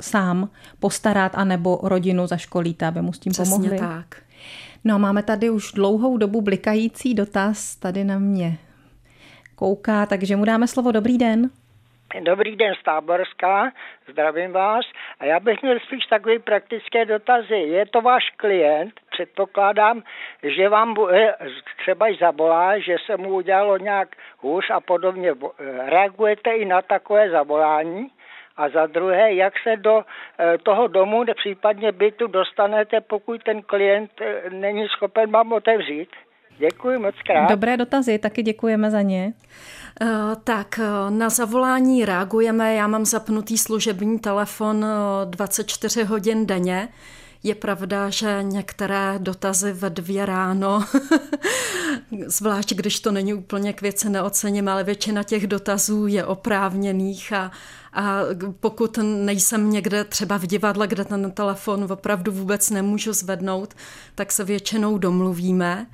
sám 0.00 0.48
postarat, 0.78 1.32
anebo 1.34 1.80
rodinu 1.82 2.26
zaškolíte, 2.26 2.86
aby 2.86 3.02
mu 3.02 3.13
s 3.14 3.18
tím 3.18 3.32
Přesně 3.32 3.56
pomohli. 3.56 3.78
tak. 3.78 4.22
No 4.84 4.98
máme 4.98 5.22
tady 5.22 5.50
už 5.50 5.72
dlouhou 5.72 6.16
dobu 6.16 6.42
blikající 6.42 7.14
dotaz, 7.14 7.76
tady 7.76 8.04
na 8.04 8.18
mě 8.18 8.58
kouká, 9.54 10.06
takže 10.06 10.36
mu 10.36 10.44
dáme 10.44 10.68
slovo. 10.68 10.92
Dobrý 10.92 11.18
den. 11.18 11.50
Dobrý 12.22 12.56
den 12.56 12.74
z 12.80 12.82
Táborská, 12.84 13.72
zdravím 14.12 14.52
vás. 14.52 14.84
A 15.20 15.24
já 15.24 15.40
bych 15.40 15.62
měl 15.62 15.78
spíš 15.86 16.06
takové 16.06 16.38
praktické 16.38 17.04
dotazy. 17.04 17.54
Je 17.54 17.86
to 17.86 18.00
váš 18.00 18.22
klient, 18.36 18.92
předpokládám, 19.10 20.02
že 20.42 20.68
vám 20.68 20.94
třeba 21.82 22.08
i 22.08 22.16
zabolá, 22.20 22.78
že 22.78 22.96
se 23.06 23.16
mu 23.16 23.28
udělalo 23.34 23.78
nějak 23.78 24.08
hůř 24.38 24.70
a 24.70 24.80
podobně. 24.80 25.32
Reagujete 25.86 26.50
i 26.50 26.64
na 26.64 26.82
takové 26.82 27.30
zavolání? 27.30 28.10
A 28.56 28.68
za 28.68 28.86
druhé, 28.86 29.34
jak 29.34 29.54
se 29.62 29.76
do 29.76 30.02
eh, 30.38 30.58
toho 30.58 30.88
domu, 30.88 31.24
případně 31.36 31.92
bytu 31.92 32.26
dostanete, 32.26 33.00
pokud 33.00 33.42
ten 33.42 33.62
klient 33.62 34.10
eh, 34.20 34.50
není 34.50 34.88
schopen 34.88 35.30
vám 35.30 35.52
otevřít? 35.52 36.08
Děkuji 36.58 36.98
moc 36.98 37.14
krát. 37.26 37.50
Dobré 37.50 37.76
dotazy, 37.76 38.18
taky 38.18 38.42
děkujeme 38.42 38.90
za 38.90 39.02
ně. 39.02 39.32
Uh, 40.02 40.08
tak, 40.44 40.80
na 41.10 41.28
zavolání 41.28 42.04
reagujeme. 42.04 42.74
Já 42.74 42.86
mám 42.86 43.04
zapnutý 43.04 43.58
služební 43.58 44.18
telefon 44.18 44.86
24 45.24 46.04
hodin 46.04 46.46
denně. 46.46 46.88
Je 47.44 47.54
pravda, 47.54 48.10
že 48.10 48.38
některé 48.42 49.18
dotazy 49.18 49.72
ve 49.72 49.90
dvě 49.90 50.26
ráno, 50.26 50.84
zvlášť 52.26 52.74
když 52.74 53.00
to 53.00 53.12
není 53.12 53.34
úplně 53.34 53.72
k 53.72 53.82
věci 53.82 54.10
neocením, 54.10 54.68
ale 54.68 54.84
většina 54.84 55.22
těch 55.22 55.46
dotazů 55.46 56.06
je 56.06 56.24
oprávněných 56.24 57.32
a, 57.32 57.50
a 57.92 58.20
pokud 58.60 58.98
nejsem 59.02 59.70
někde 59.70 60.04
třeba 60.04 60.36
v 60.36 60.46
divadle, 60.46 60.86
kde 60.86 61.04
ten 61.04 61.30
telefon 61.30 61.92
opravdu 61.92 62.32
vůbec 62.32 62.70
nemůžu 62.70 63.12
zvednout, 63.12 63.74
tak 64.14 64.32
se 64.32 64.44
většinou 64.44 64.98
domluvíme. 64.98 65.86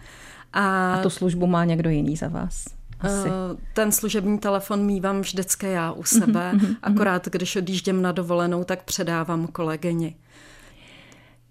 A, 0.53 0.95
a 0.95 1.03
tu 1.03 1.11
službu 1.11 1.47
má 1.47 1.65
někdo 1.65 1.91
jiný 1.91 2.17
za 2.17 2.29
vás? 2.29 2.65
Asi. 3.01 3.29
Eh, 3.29 3.57
ten 3.75 3.93
služební 3.93 4.39
telefon 4.39 4.87
mývám 4.87 5.21
vždycky 5.21 5.67
já 5.67 5.93
u 5.93 6.05
sebe, 6.05 6.53
mm-hmm, 6.55 6.77
akorát 6.83 7.29
když 7.29 7.57
odjíždím 7.57 8.03
na 8.03 8.13
dovolenou, 8.13 8.65
tak 8.65 8.83
předávám 8.83 9.47
kolegyni. 9.47 10.17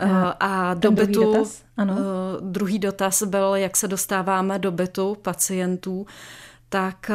Uh, 0.04 0.12
a 0.40 0.74
do 0.74 0.92
bytu, 0.92 1.12
druhý 1.12 1.34
dotaz? 1.34 1.64
Ano. 1.78 1.94
Uh, 1.94 2.52
druhý 2.52 2.80
dotaz 2.80 3.24
byl, 3.24 3.56
jak 3.56 3.78
se 3.78 3.88
dostáváme 3.88 4.60
do 4.60 4.72
bytu 4.72 5.18
pacientů, 5.22 6.06
tak 6.70 7.12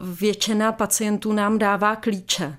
uh, 0.00 0.08
většina 0.08 0.72
pacientů 0.72 1.32
nám 1.32 1.58
dává 1.58 1.96
klíče. 1.96 2.56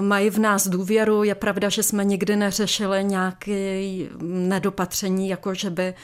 Mají 0.00 0.30
v 0.30 0.38
nás 0.38 0.68
důvěru. 0.68 1.22
Je 1.22 1.34
pravda, 1.34 1.68
že 1.68 1.82
jsme 1.82 2.04
nikdy 2.04 2.36
neřešili 2.36 3.04
nějaké 3.04 3.82
nedopatření, 4.22 5.28
jako 5.28 5.54
že 5.54 5.70
by 5.70 5.94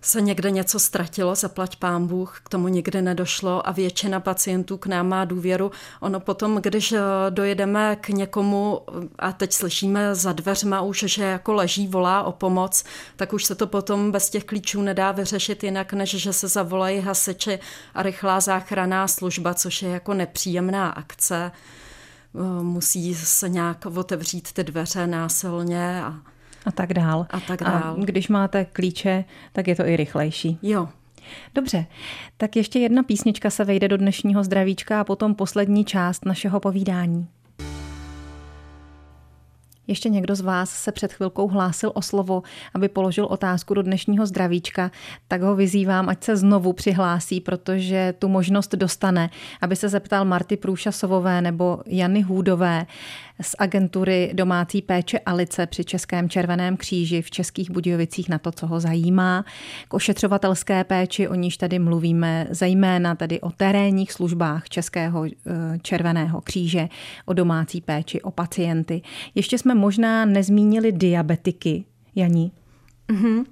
se 0.00 0.20
někde 0.20 0.50
něco 0.50 0.78
ztratilo, 0.78 1.34
zaplať 1.34 1.76
pán 1.76 2.06
Bůh, 2.06 2.40
k 2.44 2.48
tomu 2.48 2.68
nikdy 2.68 3.02
nedošlo 3.02 3.68
a 3.68 3.72
většina 3.72 4.20
pacientů 4.20 4.76
k 4.76 4.86
nám 4.86 5.08
má 5.08 5.24
důvěru. 5.24 5.70
Ono 6.00 6.20
potom, 6.20 6.56
když 6.56 6.92
eh, 6.92 7.00
dojedeme 7.30 7.96
k 7.96 8.08
někomu 8.08 8.80
a 9.18 9.32
teď 9.32 9.52
slyšíme 9.52 10.14
za 10.14 10.32
dveřma 10.32 10.80
už, 10.80 11.04
že 11.06 11.24
jako 11.24 11.52
leží, 11.52 11.88
volá 11.88 12.22
o 12.22 12.32
pomoc, 12.32 12.84
tak 13.16 13.32
už 13.32 13.44
se 13.44 13.54
to 13.54 13.66
potom 13.66 14.12
bez 14.12 14.30
těch 14.30 14.44
klíčů 14.44 14.82
nedá 14.82 15.12
vyřešit 15.12 15.64
jinak, 15.64 15.92
než 15.92 16.10
že 16.10 16.32
se 16.32 16.48
zavolají 16.48 17.00
hasiči 17.00 17.58
a 17.94 18.02
rychlá 18.02 18.40
záchranná 18.40 19.08
služba, 19.08 19.54
což 19.54 19.82
je 19.82 19.88
jako 19.88 20.14
nepříjemná 20.14 20.90
akce. 20.90 21.52
Eh, 22.34 22.62
musí 22.62 23.14
se 23.14 23.48
nějak 23.48 23.86
otevřít 23.86 24.52
ty 24.52 24.64
dveře 24.64 25.06
násilně 25.06 26.02
a 26.04 26.14
a 26.66 26.70
tak 26.72 26.94
dál. 26.94 27.26
A 27.30 27.40
tak 27.40 27.60
dál. 27.60 27.72
A 27.72 28.04
když 28.04 28.28
máte 28.28 28.64
klíče, 28.64 29.24
tak 29.52 29.68
je 29.68 29.76
to 29.76 29.86
i 29.86 29.96
rychlejší. 29.96 30.58
Jo. 30.62 30.88
Dobře, 31.54 31.86
tak 32.36 32.56
ještě 32.56 32.78
jedna 32.78 33.02
písnička 33.02 33.50
se 33.50 33.64
vejde 33.64 33.88
do 33.88 33.96
dnešního 33.96 34.44
zdravíčka 34.44 35.00
a 35.00 35.04
potom 35.04 35.34
poslední 35.34 35.84
část 35.84 36.24
našeho 36.24 36.60
povídání. 36.60 37.28
Ještě 39.88 40.08
někdo 40.08 40.34
z 40.34 40.40
vás 40.40 40.70
se 40.70 40.92
před 40.92 41.12
chvilkou 41.12 41.48
hlásil 41.48 41.92
o 41.94 42.02
slovo, 42.02 42.42
aby 42.74 42.88
položil 42.88 43.24
otázku 43.24 43.74
do 43.74 43.82
dnešního 43.82 44.26
zdravíčka, 44.26 44.90
tak 45.28 45.42
ho 45.42 45.56
vyzývám, 45.56 46.08
ať 46.08 46.24
se 46.24 46.36
znovu 46.36 46.72
přihlásí, 46.72 47.40
protože 47.40 48.14
tu 48.18 48.28
možnost 48.28 48.74
dostane, 48.74 49.30
aby 49.60 49.76
se 49.76 49.88
zeptal 49.88 50.24
Marty 50.24 50.56
Průšasovové 50.56 51.42
nebo 51.42 51.80
Jany 51.86 52.20
Hůdové 52.22 52.86
z 53.40 53.54
agentury 53.58 54.30
domácí 54.34 54.82
péče 54.82 55.18
Alice 55.18 55.66
při 55.66 55.84
Českém 55.84 56.28
červeném 56.28 56.76
kříži 56.76 57.22
v 57.22 57.30
Českých 57.30 57.70
Budějovicích 57.70 58.28
na 58.28 58.38
to, 58.38 58.52
co 58.52 58.66
ho 58.66 58.80
zajímá. 58.80 59.44
K 59.88 59.94
ošetřovatelské 59.94 60.84
péči, 60.84 61.28
o 61.28 61.34
níž 61.34 61.56
tady 61.56 61.78
mluvíme, 61.78 62.46
zejména 62.50 63.14
tedy 63.14 63.40
o 63.40 63.50
terénních 63.50 64.12
službách 64.12 64.68
Českého 64.68 65.24
eh, 65.24 65.30
červeného 65.82 66.40
kříže, 66.40 66.88
o 67.24 67.32
domácí 67.32 67.80
péči, 67.80 68.22
o 68.22 68.30
pacienty. 68.30 69.02
Ještě 69.34 69.58
jsme 69.58 69.74
možná 69.74 70.24
nezmínili 70.24 70.92
diabetiky, 70.92 71.84
Janí. 72.14 72.52
Mm-hmm. 73.12 73.44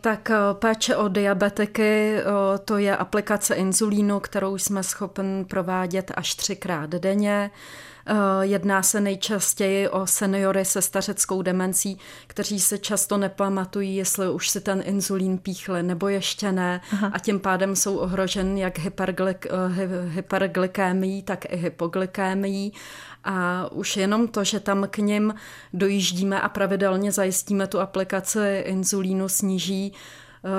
Tak 0.00 0.30
péče 0.52 0.96
o 0.96 1.08
diabetiky, 1.08 2.16
to 2.64 2.78
je 2.78 2.96
aplikace 2.96 3.54
inzulínu, 3.54 4.20
kterou 4.20 4.58
jsme 4.58 4.82
schopen 4.82 5.44
provádět 5.48 6.12
až 6.14 6.34
třikrát 6.34 6.90
denně. 6.90 7.50
Jedná 8.40 8.82
se 8.82 9.00
nejčastěji 9.00 9.88
o 9.88 10.06
seniory 10.06 10.64
se 10.64 10.82
stařeckou 10.82 11.42
demencí, 11.42 11.98
kteří 12.26 12.60
se 12.60 12.78
často 12.78 13.16
nepamatují, 13.16 13.96
jestli 13.96 14.30
už 14.30 14.48
si 14.48 14.60
ten 14.60 14.82
inzulín 14.86 15.38
píchli 15.38 15.82
nebo 15.82 16.08
ještě 16.08 16.52
ne 16.52 16.80
Aha. 16.92 17.10
a 17.14 17.18
tím 17.18 17.40
pádem 17.40 17.76
jsou 17.76 17.96
ohrožen 17.96 18.58
jak 18.58 18.78
hyperglyk, 18.78 19.46
hyperglykémií, 20.08 21.22
tak 21.22 21.44
i 21.52 21.56
hypoglykémií 21.56 22.72
a 23.24 23.68
už 23.72 23.96
jenom 23.96 24.28
to, 24.28 24.44
že 24.44 24.60
tam 24.60 24.86
k 24.90 24.98
ním 24.98 25.34
dojíždíme 25.72 26.40
a 26.40 26.48
pravidelně 26.48 27.12
zajistíme 27.12 27.66
tu 27.66 27.80
aplikaci 27.80 28.64
inzulínu, 28.66 29.28
sníží 29.28 29.92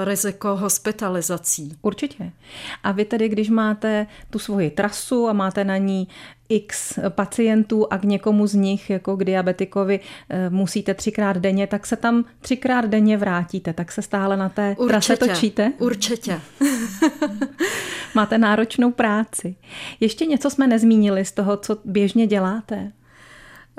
riziko 0.03 0.55
hospitalizací. 0.55 1.77
Určitě. 1.81 2.31
A 2.83 2.91
vy 2.91 3.05
tedy, 3.05 3.29
když 3.29 3.49
máte 3.49 4.07
tu 4.29 4.39
svoji 4.39 4.69
trasu 4.69 5.27
a 5.27 5.33
máte 5.33 5.63
na 5.63 5.77
ní 5.77 6.07
x 6.49 6.99
pacientů 7.09 7.93
a 7.93 7.97
k 7.97 8.03
někomu 8.03 8.47
z 8.47 8.53
nich, 8.53 8.89
jako 8.89 9.17
k 9.17 9.23
diabetikovi, 9.23 9.99
eh, 10.29 10.49
musíte 10.49 10.93
třikrát 10.93 11.37
denně, 11.37 11.67
tak 11.67 11.85
se 11.85 11.95
tam 11.95 12.25
třikrát 12.41 12.85
denně 12.85 13.17
vrátíte, 13.17 13.73
tak 13.73 13.91
se 13.91 14.01
stále 14.01 14.37
na 14.37 14.49
té 14.49 14.75
určitě, 14.77 14.87
trase 14.87 15.17
točíte? 15.17 15.73
Určitě. 15.79 16.41
Máte 18.15 18.37
náročnou 18.37 18.91
práci. 18.91 19.55
Ještě 19.99 20.25
něco 20.25 20.49
jsme 20.49 20.67
nezmínili 20.67 21.25
z 21.25 21.31
toho, 21.31 21.57
co 21.57 21.77
běžně 21.85 22.27
děláte? 22.27 22.91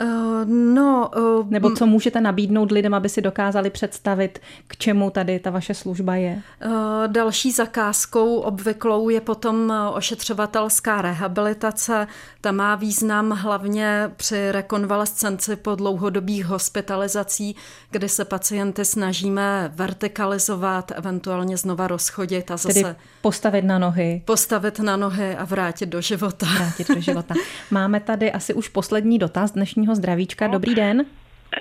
Uh, 0.03 0.45
no, 0.75 1.11
uh, 1.17 1.51
Nebo 1.51 1.71
co 1.71 1.87
můžete 1.87 2.21
nabídnout 2.21 2.73
lidem, 2.73 2.95
aby 2.95 3.09
si 3.09 3.23
dokázali 3.23 3.71
představit, 3.71 4.39
k 4.67 4.77
čemu 4.77 5.11
tady 5.11 5.39
ta 5.39 5.51
vaše 5.51 5.75
služba 5.75 6.15
je? 6.15 6.43
Uh, 6.67 6.73
další 7.07 7.53
zakázkou 7.53 8.37
obvyklou 8.37 9.09
je 9.09 9.21
potom 9.21 9.73
ošetřovatelská 9.95 11.03
rehabilitace. 11.03 12.07
Ta 12.41 12.53
má 12.53 12.75
význam 12.75 13.31
hlavně 13.31 14.11
při 14.17 14.53
rekonvalescenci 14.53 15.57
po 15.57 15.75
dlouhodobých 15.75 16.47
hospitalizací, 16.47 17.57
kdy 17.91 18.09
se 18.09 18.25
pacienty 18.25 18.85
snažíme 18.85 19.73
vertikalizovat, 19.75 20.93
eventuálně 20.95 21.57
znova 21.57 21.89
rozchodit 21.89 22.51
a 22.51 22.57
zase... 22.57 22.83
Tedy 22.83 22.95
postavit 23.23 23.65
na 23.65 23.79
nohy. 23.79 24.23
Postavit 24.25 24.79
na 24.79 24.97
nohy 24.97 25.37
a 25.37 25.45
vrátit 25.45 25.87
do 25.87 26.01
života. 26.01 26.47
Vrátit 26.57 26.89
do 26.89 27.01
života. 27.01 27.35
Máme 27.71 28.01
tady 28.01 28.33
asi 28.33 28.55
už 28.55 28.69
poslední 28.69 29.19
dotaz 29.19 29.53
dnešní 29.53 29.84
dnešního 29.85 29.95
zdravíčka. 29.95 30.47
Dobrý 30.47 30.75
den. 30.75 31.07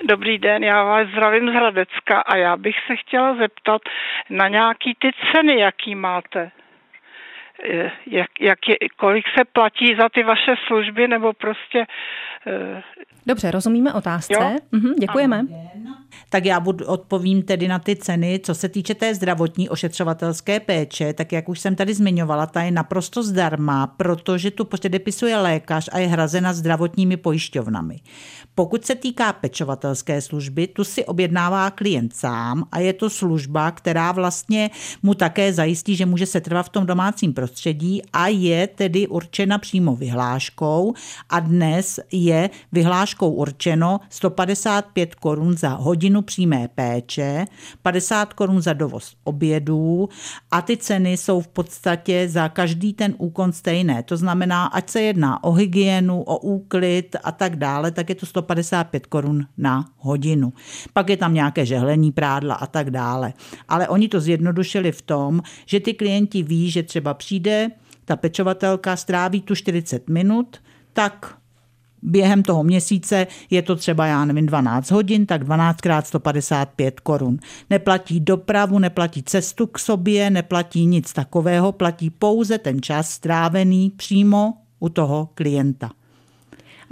Dobrý 0.08 0.38
den, 0.38 0.64
já 0.64 0.84
vás 0.84 1.08
zdravím 1.08 1.50
z 1.50 1.52
Hradecka 1.52 2.20
a 2.20 2.36
já 2.36 2.56
bych 2.56 2.76
se 2.86 2.96
chtěla 2.96 3.36
zeptat 3.36 3.82
na 4.30 4.48
nějaký 4.48 4.94
ty 4.98 5.10
ceny, 5.32 5.60
jaký 5.60 5.94
máte. 5.94 6.50
Eh, 7.70 7.90
jak, 8.06 8.30
jak 8.40 8.68
je, 8.68 8.76
kolik 8.96 9.24
se 9.38 9.44
platí 9.44 9.94
za 10.00 10.08
ty 10.08 10.22
vaše 10.22 10.54
služby, 10.66 11.08
nebo 11.08 11.32
prostě... 11.32 11.86
Eh, 12.46 12.82
Dobře, 13.26 13.50
rozumíme 13.50 13.92
otázce. 13.92 14.34
Jo? 14.34 14.56
Mhm, 14.72 14.94
děkujeme. 14.94 15.46
Tak 16.28 16.44
já 16.44 16.60
budu, 16.60 16.86
odpovím 16.86 17.42
tedy 17.42 17.68
na 17.68 17.78
ty 17.78 17.96
ceny. 17.96 18.40
Co 18.42 18.54
se 18.54 18.68
týče 18.68 18.94
té 18.94 19.14
zdravotní 19.14 19.68
ošetřovatelské 19.68 20.60
péče, 20.60 21.12
tak 21.12 21.32
jak 21.32 21.48
už 21.48 21.60
jsem 21.60 21.76
tady 21.76 21.94
zmiňovala, 21.94 22.46
ta 22.46 22.62
je 22.62 22.70
naprosto 22.70 23.22
zdarma, 23.22 23.86
protože 23.86 24.50
tu 24.50 24.64
předepisuje 24.64 25.36
lékař 25.36 25.88
a 25.92 25.98
je 25.98 26.06
hrazena 26.06 26.52
zdravotními 26.52 27.16
pojišťovnami. 27.16 28.00
Pokud 28.56 28.84
se 28.84 28.94
týká 28.94 29.32
pečovatelské 29.32 30.20
služby, 30.20 30.66
tu 30.66 30.84
si 30.84 31.04
objednává 31.04 31.70
klient 31.70 32.16
sám 32.16 32.64
a 32.72 32.78
je 32.78 32.92
to 32.92 33.10
služba, 33.10 33.70
která 33.70 34.12
vlastně 34.12 34.70
mu 35.02 35.14
také 35.14 35.52
zajistí, 35.52 35.96
že 35.96 36.06
může 36.06 36.26
se 36.26 36.40
trvat 36.40 36.62
v 36.62 36.68
tom 36.68 36.86
domácím 36.86 37.34
prostředí 37.34 38.02
a 38.12 38.28
je 38.28 38.66
tedy 38.66 39.06
určena 39.06 39.58
přímo 39.58 39.96
vyhláškou 39.96 40.94
a 41.30 41.40
dnes 41.40 42.00
je 42.12 42.50
vyhláškou 42.72 43.30
určeno 43.30 44.00
155 44.10 45.14
korun 45.14 45.56
za 45.56 45.68
hodinu 45.68 46.22
přímé 46.22 46.68
péče, 46.74 47.44
50 47.82 48.32
korun 48.32 48.62
za 48.62 48.72
dovoz 48.72 49.16
obědů 49.24 50.08
a 50.50 50.62
ty 50.62 50.76
ceny 50.76 51.16
jsou 51.16 51.40
v 51.40 51.48
podstatě 51.48 52.28
za 52.28 52.48
každý 52.48 52.92
ten 52.92 53.14
úkon 53.18 53.52
stejné. 53.52 54.02
To 54.02 54.16
znamená, 54.16 54.66
ať 54.66 54.90
se 54.90 55.02
jedná 55.02 55.44
o 55.44 55.52
hygienu, 55.52 56.22
o 56.22 56.38
úklid 56.38 57.16
a 57.24 57.32
tak 57.32 57.56
dále, 57.56 57.90
tak 57.90 58.08
je 58.08 58.14
to 58.14 58.26
155 58.26 58.43
korun 59.08 59.46
na 59.58 59.88
hodinu. 59.98 60.52
Pak 60.92 61.08
je 61.08 61.16
tam 61.16 61.34
nějaké 61.34 61.66
žehlení 61.66 62.12
prádla 62.12 62.54
a 62.54 62.66
tak 62.66 62.90
dále. 62.90 63.32
Ale 63.68 63.88
oni 63.88 64.08
to 64.08 64.20
zjednodušili 64.20 64.92
v 64.92 65.02
tom, 65.02 65.42
že 65.66 65.80
ty 65.80 65.94
klienti 65.94 66.42
ví, 66.42 66.70
že 66.70 66.82
třeba 66.82 67.14
přijde 67.14 67.70
ta 68.04 68.16
pečovatelka, 68.16 68.96
stráví 68.96 69.40
tu 69.42 69.54
40 69.54 70.08
minut, 70.08 70.56
tak 70.92 71.36
během 72.04 72.42
toho 72.42 72.64
měsíce 72.64 73.26
je 73.50 73.62
to 73.62 73.76
třeba, 73.76 74.06
já 74.06 74.24
nevím, 74.24 74.46
12 74.46 74.90
hodin, 74.90 75.26
tak 75.26 75.44
12 75.44 75.80
krát 75.80 76.06
155 76.06 77.00
korun. 77.00 77.38
Neplatí 77.70 78.20
dopravu, 78.20 78.78
neplatí 78.78 79.22
cestu 79.22 79.66
k 79.66 79.78
sobě, 79.78 80.30
neplatí 80.30 80.86
nic 80.86 81.12
takového, 81.12 81.72
platí 81.72 82.10
pouze 82.10 82.58
ten 82.58 82.82
čas 82.82 83.10
strávený 83.10 83.90
přímo 83.90 84.54
u 84.78 84.88
toho 84.88 85.28
klienta. 85.34 85.90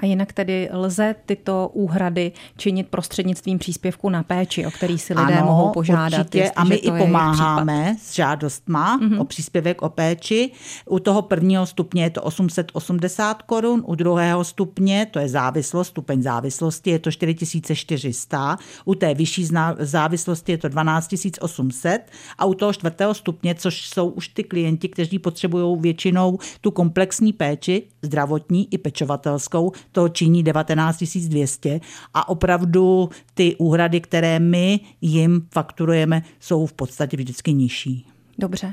A 0.03 0.07
jinak 0.07 0.33
tedy 0.33 0.69
lze 0.73 1.15
tyto 1.27 1.71
úhrady 1.73 2.33
činit 2.57 2.88
prostřednictvím 2.88 3.59
příspěvku 3.59 4.11
na 4.11 4.23
péči, 4.23 4.67
o 4.67 4.71
který 4.71 4.99
si 4.99 5.15
lidé 5.15 5.35
ano, 5.35 5.47
mohou 5.47 5.71
požádat. 5.71 6.21
Určitě. 6.21 6.51
A 6.51 6.65
my 6.65 6.75
i 6.75 6.91
pomáháme 6.91 7.97
s 8.01 8.15
žádostma 8.15 8.99
mm-hmm. 8.99 9.21
o 9.21 9.25
příspěvek 9.25 9.83
o 9.83 9.88
péči. 9.88 10.51
U 10.88 10.99
toho 10.99 11.23
prvního 11.23 11.67
stupně 11.67 12.03
je 12.03 12.11
to 12.11 12.23
880 12.23 13.43
korun, 13.43 13.83
u 13.87 13.95
druhého 13.95 14.45
stupně, 14.45 15.07
to 15.11 15.19
je 15.19 15.29
závislost, 15.29 15.88
stupeň 15.88 16.23
závislosti, 16.23 16.91
je 16.91 16.99
to 16.99 17.11
4400, 17.11 18.57
u 18.85 18.95
té 18.95 19.15
vyšší 19.15 19.49
závislosti 19.79 20.53
je 20.53 20.59
to 20.59 20.69
12800 20.69 22.11
a 22.38 22.45
u 22.45 22.55
toho 22.55 22.73
čtvrtého 22.73 23.15
stupně, 23.15 23.55
což 23.55 23.88
jsou 23.88 24.09
už 24.09 24.29
ty 24.29 24.45
klienti, 24.45 24.88
kteří 24.88 25.19
potřebují 25.19 25.81
většinou 25.81 26.38
tu 26.61 26.71
komplexní 26.71 27.33
péči, 27.33 27.83
zdravotní 28.03 28.75
i 28.75 28.79
pečovatelskou, 28.79 29.73
to 29.92 30.09
činí 30.09 30.42
19 30.42 31.28
200 31.28 31.81
a 32.14 32.28
opravdu 32.28 33.09
ty 33.35 33.57
úhrady, 33.59 34.00
které 34.00 34.38
my 34.38 34.81
jim 35.00 35.48
fakturujeme, 35.52 36.22
jsou 36.40 36.66
v 36.66 36.72
podstatě 36.72 37.16
vždycky 37.16 37.52
nižší. 37.52 38.07
Dobře. 38.38 38.66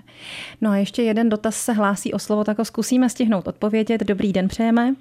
No 0.61 0.69
a 0.69 0.75
ještě 0.75 1.01
jeden 1.01 1.29
dotaz 1.29 1.55
se 1.55 1.73
hlásí 1.73 2.13
o 2.13 2.19
slovo, 2.19 2.43
tak 2.43 2.57
ho 2.57 2.65
zkusíme 2.65 3.09
stihnout 3.09 3.47
odpovědět. 3.47 4.03
Dobrý 4.03 4.33
den, 4.33 4.47
přejeme. 4.47 4.93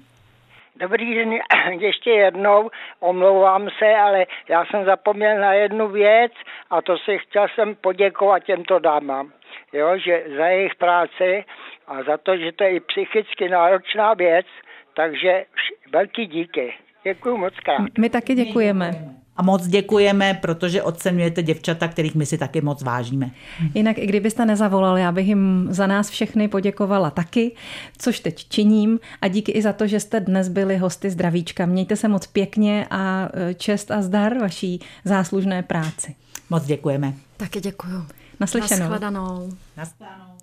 Dobrý 0.75 1.15
den, 1.15 1.33
ještě 1.79 2.09
jednou, 2.09 2.69
omlouvám 2.99 3.69
se, 3.79 3.95
ale 3.95 4.25
já 4.49 4.65
jsem 4.65 4.85
zapomněl 4.85 5.39
na 5.39 5.53
jednu 5.53 5.87
věc 5.87 6.31
a 6.69 6.81
to 6.81 6.97
si 6.97 7.17
chtěl 7.17 7.47
jsem 7.55 7.75
poděkovat 7.75 8.43
těmto 8.43 8.79
dámám, 8.79 9.31
jo, 9.73 9.97
že 9.97 10.23
za 10.37 10.45
jejich 10.45 10.75
práci 10.75 11.45
a 11.87 12.03
za 12.03 12.17
to, 12.17 12.37
že 12.37 12.51
to 12.51 12.63
je 12.63 12.69
i 12.69 12.79
psychicky 12.79 13.49
náročná 13.49 14.13
věc, 14.13 14.45
takže 14.99 15.45
velký 15.93 16.25
díky. 16.25 16.73
Děkuji 17.03 17.37
moc 17.37 17.53
krát. 17.63 17.87
My 17.99 18.09
taky 18.09 18.35
děkujeme. 18.35 19.15
A 19.37 19.43
moc 19.43 19.67
děkujeme, 19.67 20.33
protože 20.33 20.83
oceňujete 20.83 21.43
děvčata, 21.43 21.87
kterých 21.87 22.15
my 22.15 22.25
si 22.25 22.37
taky 22.37 22.61
moc 22.61 22.83
vážíme. 22.83 23.31
Jinak 23.73 23.97
i 23.97 24.07
kdybyste 24.07 24.45
nezavolali, 24.45 25.01
já 25.01 25.11
bych 25.11 25.27
jim 25.27 25.67
za 25.69 25.87
nás 25.87 26.09
všechny 26.09 26.47
poděkovala 26.47 27.09
taky, 27.09 27.55
což 27.97 28.19
teď 28.19 28.49
činím. 28.49 28.99
A 29.21 29.27
díky 29.27 29.51
i 29.51 29.61
za 29.61 29.73
to, 29.73 29.87
že 29.87 29.99
jste 29.99 30.19
dnes 30.19 30.49
byli 30.49 30.77
hosty 30.77 31.09
zdravíčka. 31.09 31.65
Mějte 31.65 31.95
se 31.95 32.07
moc 32.07 32.27
pěkně 32.27 32.87
a 32.89 33.29
e, 33.33 33.53
čest 33.53 33.91
a 33.91 34.01
zdar 34.01 34.37
vaší 34.37 34.79
záslužné 35.03 35.63
práci. 35.63 36.15
Moc 36.49 36.65
děkujeme. 36.65 37.13
Taky 37.37 37.59
děkuju. 37.61 38.05
Naslyšenou. 38.39 38.79
Naschledanou. 38.79 39.49
Naschledanou. 39.77 40.38